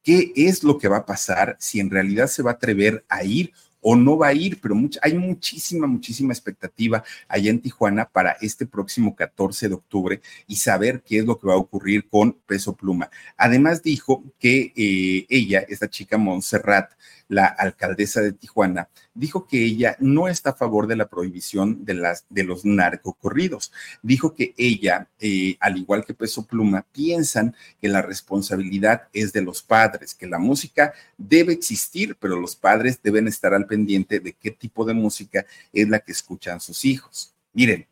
[0.08, 3.26] qué es lo que va a pasar, si en realidad se va a atrever a
[3.26, 3.52] ir
[3.82, 8.66] o no va a ir, pero hay muchísima, muchísima expectativa allá en Tijuana para este
[8.66, 12.74] próximo 14 de octubre y saber qué es lo que va a ocurrir con Peso
[12.74, 13.10] Pluma.
[13.36, 16.94] Además dijo que eh, ella, esta chica Montserrat,
[17.28, 21.94] la alcaldesa de Tijuana, dijo que ella no está a favor de la prohibición de,
[21.94, 23.72] las, de los narcocorridos.
[24.02, 29.42] Dijo que ella, eh, al igual que Peso Pluma, piensan que la responsabilidad es de
[29.42, 34.34] los padres, que la música debe existir, pero los padres deben estar al pendiente de
[34.34, 37.34] qué tipo de música es la que escuchan sus hijos.
[37.54, 37.88] Miren,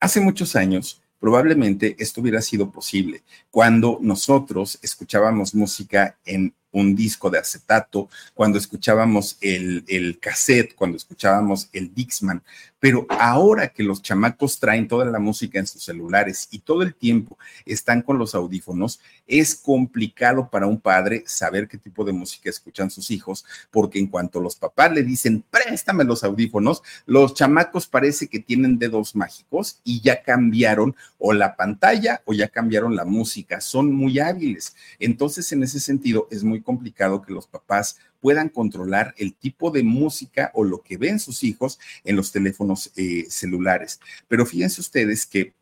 [0.00, 7.30] hace muchos años, probablemente esto hubiera sido posible cuando nosotros escuchábamos música en un disco
[7.30, 12.42] de acetato, cuando escuchábamos el, el cassette, cuando escuchábamos el Dixman.
[12.78, 16.94] Pero ahora que los chamacos traen toda la música en sus celulares y todo el
[16.94, 22.50] tiempo están con los audífonos, es complicado para un padre saber qué tipo de música
[22.50, 27.86] escuchan sus hijos, porque en cuanto los papás le dicen, préstame los audífonos, los chamacos
[27.86, 33.04] parece que tienen dedos mágicos y ya cambiaron o la pantalla o ya cambiaron la
[33.04, 34.76] música, son muy hábiles.
[34.98, 39.82] Entonces, en ese sentido, es muy complicado que los papás puedan controlar el tipo de
[39.82, 44.00] música o lo que ven sus hijos en los teléfonos eh, celulares.
[44.28, 45.54] Pero fíjense ustedes que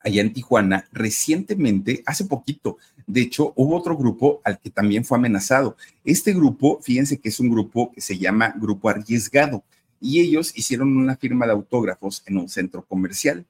[0.00, 5.16] allá en Tijuana, recientemente, hace poquito, de hecho, hubo otro grupo al que también fue
[5.16, 5.76] amenazado.
[6.04, 9.64] Este grupo, fíjense que es un grupo que se llama Grupo Arriesgado
[10.00, 13.46] y ellos hicieron una firma de autógrafos en un centro comercial.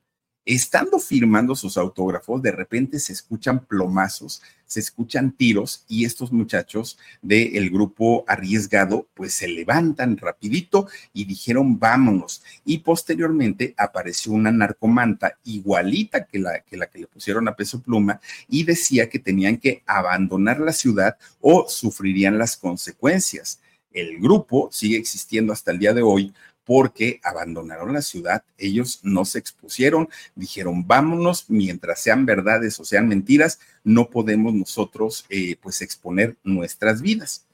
[0.50, 6.98] Estando firmando sus autógrafos, de repente se escuchan plomazos, se escuchan tiros y estos muchachos
[7.20, 12.42] del grupo arriesgado pues se levantan rapidito y dijeron vámonos.
[12.64, 17.82] Y posteriormente apareció una narcomanta igualita que la que, la que le pusieron a peso
[17.82, 18.18] pluma
[18.48, 23.60] y decía que tenían que abandonar la ciudad o sufrirían las consecuencias.
[23.92, 26.32] El grupo sigue existiendo hasta el día de hoy
[26.68, 28.44] porque abandonaron la ciudad.
[28.58, 35.24] Ellos no se expusieron, dijeron, vámonos, mientras sean verdades o sean mentiras, no podemos nosotros
[35.30, 37.46] eh, pues exponer nuestras vidas.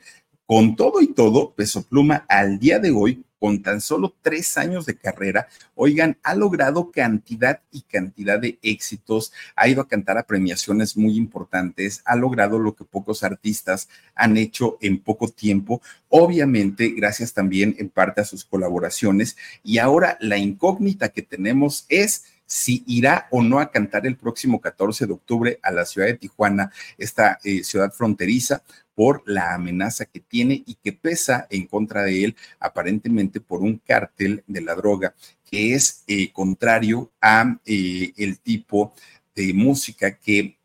[0.47, 4.86] Con todo y todo, Peso Pluma al día de hoy, con tan solo tres años
[4.86, 10.22] de carrera, oigan, ha logrado cantidad y cantidad de éxitos, ha ido a cantar a
[10.22, 16.88] premiaciones muy importantes, ha logrado lo que pocos artistas han hecho en poco tiempo, obviamente
[16.97, 19.36] gracias también en parte a sus colaboraciones.
[19.62, 24.61] Y ahora la incógnita que tenemos es si irá o no a cantar el próximo
[24.61, 28.62] 14 de octubre a la ciudad de Tijuana, esta eh, ciudad fronteriza,
[28.95, 33.78] por la amenaza que tiene y que pesa en contra de él, aparentemente por un
[33.78, 35.14] cártel de la droga
[35.51, 38.95] que es eh, contrario a eh, el tipo
[39.34, 40.57] de música que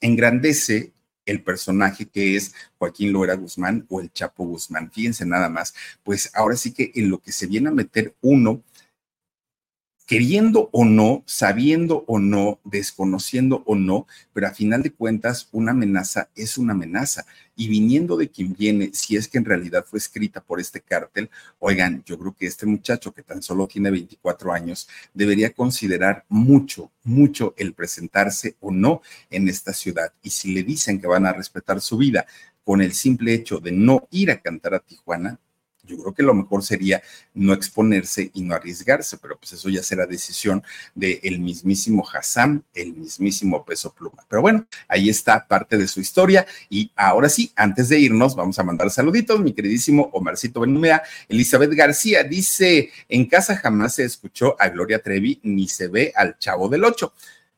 [0.00, 0.92] engrandece
[1.26, 4.90] el personaje que es Joaquín Loera Guzmán o el Chapo Guzmán.
[4.90, 8.62] Fíjense nada más, pues ahora sí que en lo que se viene a meter uno
[10.06, 15.70] queriendo o no, sabiendo o no, desconociendo o no, pero a final de cuentas una
[15.72, 17.24] amenaza es una amenaza.
[17.56, 21.30] Y viniendo de quien viene, si es que en realidad fue escrita por este cártel,
[21.58, 26.90] oigan, yo creo que este muchacho que tan solo tiene 24 años debería considerar mucho,
[27.04, 30.12] mucho el presentarse o no en esta ciudad.
[30.22, 32.26] Y si le dicen que van a respetar su vida
[32.64, 35.38] con el simple hecho de no ir a cantar a Tijuana,
[35.86, 37.02] yo creo que lo mejor sería
[37.34, 40.62] no exponerse y no arriesgarse, pero pues eso ya será decisión
[40.94, 44.24] del mismísimo Hassan, el mismísimo peso pluma.
[44.28, 46.46] Pero bueno, ahí está parte de su historia.
[46.68, 49.40] Y ahora sí, antes de irnos, vamos a mandar saluditos.
[49.40, 55.40] Mi queridísimo Omarcito Benumea, Elizabeth García dice: En casa jamás se escuchó a Gloria Trevi
[55.42, 57.12] ni se ve al chavo del Ocho.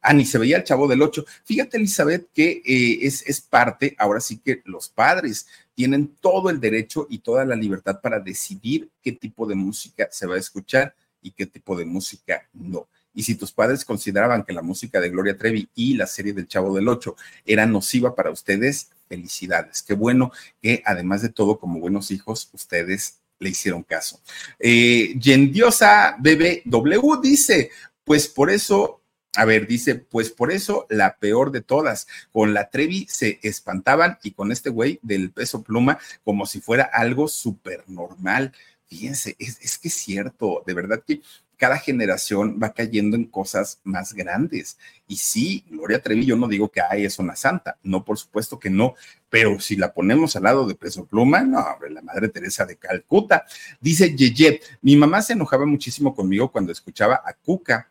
[0.08, 1.24] Ah, ni se veía el chavo del Ocho.
[1.42, 6.60] Fíjate, Elizabeth, que eh, es, es parte, ahora sí que los padres tienen todo el
[6.60, 10.94] derecho y toda la libertad para decidir qué tipo de música se va a escuchar
[11.20, 12.86] y qué tipo de música no.
[13.14, 16.46] Y si tus padres consideraban que la música de Gloria Trevi y la serie del
[16.46, 19.82] Chavo del Ocho era nociva para ustedes, felicidades.
[19.82, 20.30] Qué bueno
[20.62, 24.20] que además de todo, como buenos hijos, ustedes le hicieron caso.
[24.60, 27.70] Eh, Yendiosa BBW dice,
[28.04, 29.00] pues por eso
[29.36, 32.06] a ver, dice, pues por eso la peor de todas.
[32.32, 36.84] Con la Trevi se espantaban y con este güey del peso pluma como si fuera
[36.84, 38.52] algo súper normal.
[38.86, 41.20] Fíjense, es, que es cierto, de verdad que
[41.56, 44.78] cada generación va cayendo en cosas más grandes.
[45.06, 48.58] Y sí, Gloria Trevi, yo no digo que ay, es una santa, no, por supuesto
[48.58, 48.94] que no,
[49.28, 52.76] pero si la ponemos al lado de Peso Pluma, no, hombre, la Madre Teresa de
[52.76, 53.44] Calcuta.
[53.80, 57.90] Dice Yeye, mi mamá se enojaba muchísimo conmigo cuando escuchaba a Cuca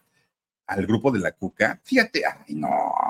[0.68, 1.80] al grupo de la Cuca.
[1.84, 2.70] Fíjate, ay, no,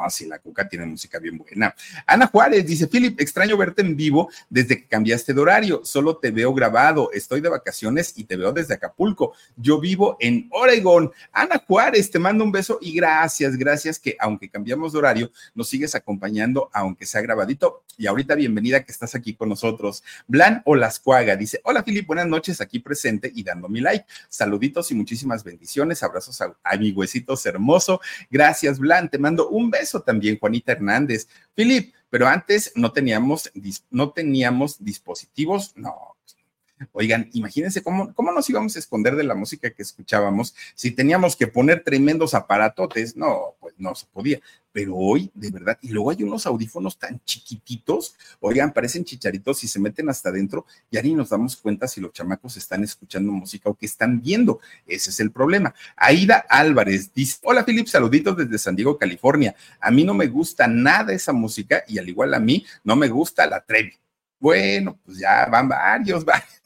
[0.10, 1.74] si la Cuca tiene música bien buena.
[2.06, 5.82] Ana Juárez dice: Philip, extraño verte en vivo desde que cambiaste de horario.
[5.84, 7.12] Solo te veo grabado.
[7.12, 9.34] Estoy de vacaciones y te veo desde Acapulco.
[9.56, 11.12] Yo vivo en Oregón.
[11.32, 15.70] Ana Juárez, te mando un beso y gracias, gracias que aunque cambiamos de horario, nos
[15.70, 17.84] sigues acompañando, aunque sea grabadito.
[17.98, 20.04] Y ahorita, bienvenida que estás aquí con nosotros.
[20.28, 24.06] Blan Olascuaga dice: Hola, Philip, buenas noches, aquí presente y dando mi like.
[24.28, 26.04] Saluditos y muchísimas bendiciones.
[26.04, 28.02] Abrazos a, a mi huesito hermoso.
[28.30, 29.10] Gracias, Blan.
[29.10, 31.28] Te mando un beso también, Juanita Hernández.
[31.56, 33.52] Filip, pero antes no teníamos,
[33.90, 36.15] no teníamos dispositivos, no,
[36.92, 41.36] Oigan, imagínense cómo, cómo nos íbamos a esconder de la música que escuchábamos si teníamos
[41.36, 43.16] que poner tremendos aparatotes.
[43.16, 44.42] No, pues no se podía.
[44.74, 49.70] Pero hoy, de verdad, y luego hay unos audífonos tan chiquititos, oigan, parecen chicharitos y
[49.70, 53.70] se meten hasta adentro, y ni nos damos cuenta si los chamacos están escuchando música
[53.70, 54.60] o que están viendo.
[54.86, 55.74] Ese es el problema.
[55.96, 59.56] Aida Álvarez dice: Hola, Philip, saluditos desde San Diego, California.
[59.80, 63.08] A mí no me gusta nada esa música y al igual a mí, no me
[63.08, 63.94] gusta la Trevi.
[64.42, 66.65] Bueno, pues ya van varios, varios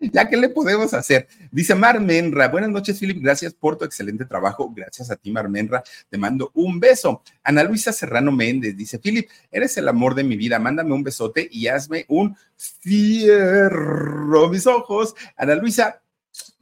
[0.00, 1.28] ya que le podemos hacer.
[1.50, 4.72] Dice Marmenra, buenas noches, Philip, gracias por tu excelente trabajo.
[4.74, 7.22] Gracias a ti, Marmenra, te mando un beso.
[7.42, 11.48] Ana Luisa Serrano Méndez dice, Philip, eres el amor de mi vida, mándame un besote
[11.50, 15.14] y hazme un cierro mis ojos.
[15.36, 16.02] Ana Luisa,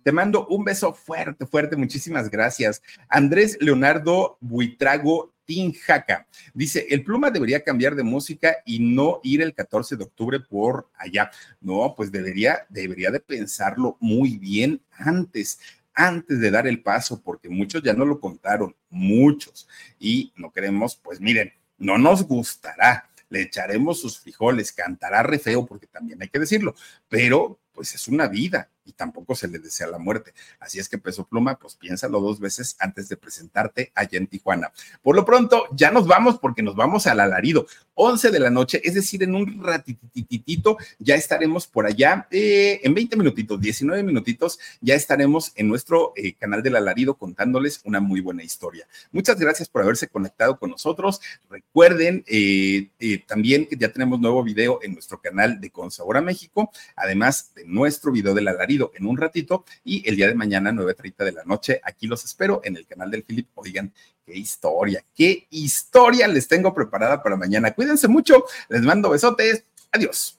[0.02, 1.76] te mando un beso fuerte, fuerte.
[1.76, 2.82] Muchísimas gracias.
[3.08, 5.32] Andrés Leonardo Buitrago
[5.72, 6.26] Jaca.
[6.54, 10.90] Dice, el pluma debería cambiar de música y no ir el 14 de octubre por
[10.96, 11.30] allá.
[11.60, 15.58] No, pues debería, debería de pensarlo muy bien antes
[15.94, 20.96] antes de dar el paso, porque muchos ya no lo contaron, muchos, y no queremos,
[20.96, 26.28] pues miren, no nos gustará, le echaremos sus frijoles, cantará re feo, porque también hay
[26.28, 26.74] que decirlo,
[27.08, 30.34] pero pues es una vida tampoco se le desea la muerte.
[30.60, 34.72] Así es que Peso Pluma, pues piénsalo dos veces antes de presentarte allá en Tijuana.
[35.02, 37.66] Por lo pronto, ya nos vamos porque nos vamos al alarido.
[37.94, 42.94] 11 de la noche, es decir, en un ratititito ya estaremos por allá eh, en
[42.94, 48.20] 20 minutitos, 19 minutitos, ya estaremos en nuestro eh, canal del alarido contándoles una muy
[48.20, 48.86] buena historia.
[49.10, 51.20] Muchas gracias por haberse conectado con nosotros.
[51.50, 52.88] Recuerden eh,
[53.26, 58.10] también que ya tenemos nuevo video en nuestro canal de Consabora México, además de nuestro
[58.10, 61.80] video del alarido en un ratito y el día de mañana, 9.30 de la noche,
[61.84, 63.48] aquí los espero en el canal del Philip.
[63.54, 63.92] Oigan,
[64.26, 67.72] qué historia, qué historia les tengo preparada para mañana.
[67.72, 69.64] Cuídense mucho, les mando besotes.
[69.92, 70.38] Adiós.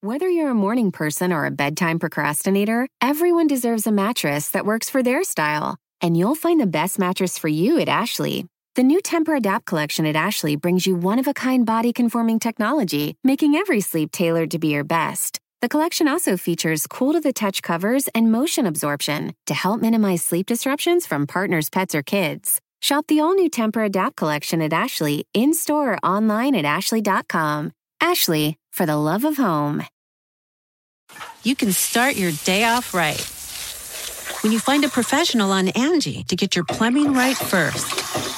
[0.00, 4.88] Whether you're a morning person or a bedtime procrastinator, everyone deserves a mattress that works
[4.88, 5.76] for their style.
[6.00, 8.46] And you'll find the best mattress for you at Ashley.
[8.76, 12.38] The new Temper Adapt collection at Ashley brings you one of a kind body conforming
[12.38, 15.40] technology, making every sleep tailored to be your best.
[15.60, 20.22] The collection also features cool to the touch covers and motion absorption to help minimize
[20.22, 22.60] sleep disruptions from partners, pets, or kids.
[22.80, 27.72] Shop the all new Temper Adapt collection at Ashley in store or online at Ashley.com.
[28.00, 29.82] Ashley, for the love of home.
[31.42, 33.18] You can start your day off right
[34.44, 38.37] when you find a professional on Angie to get your plumbing right first.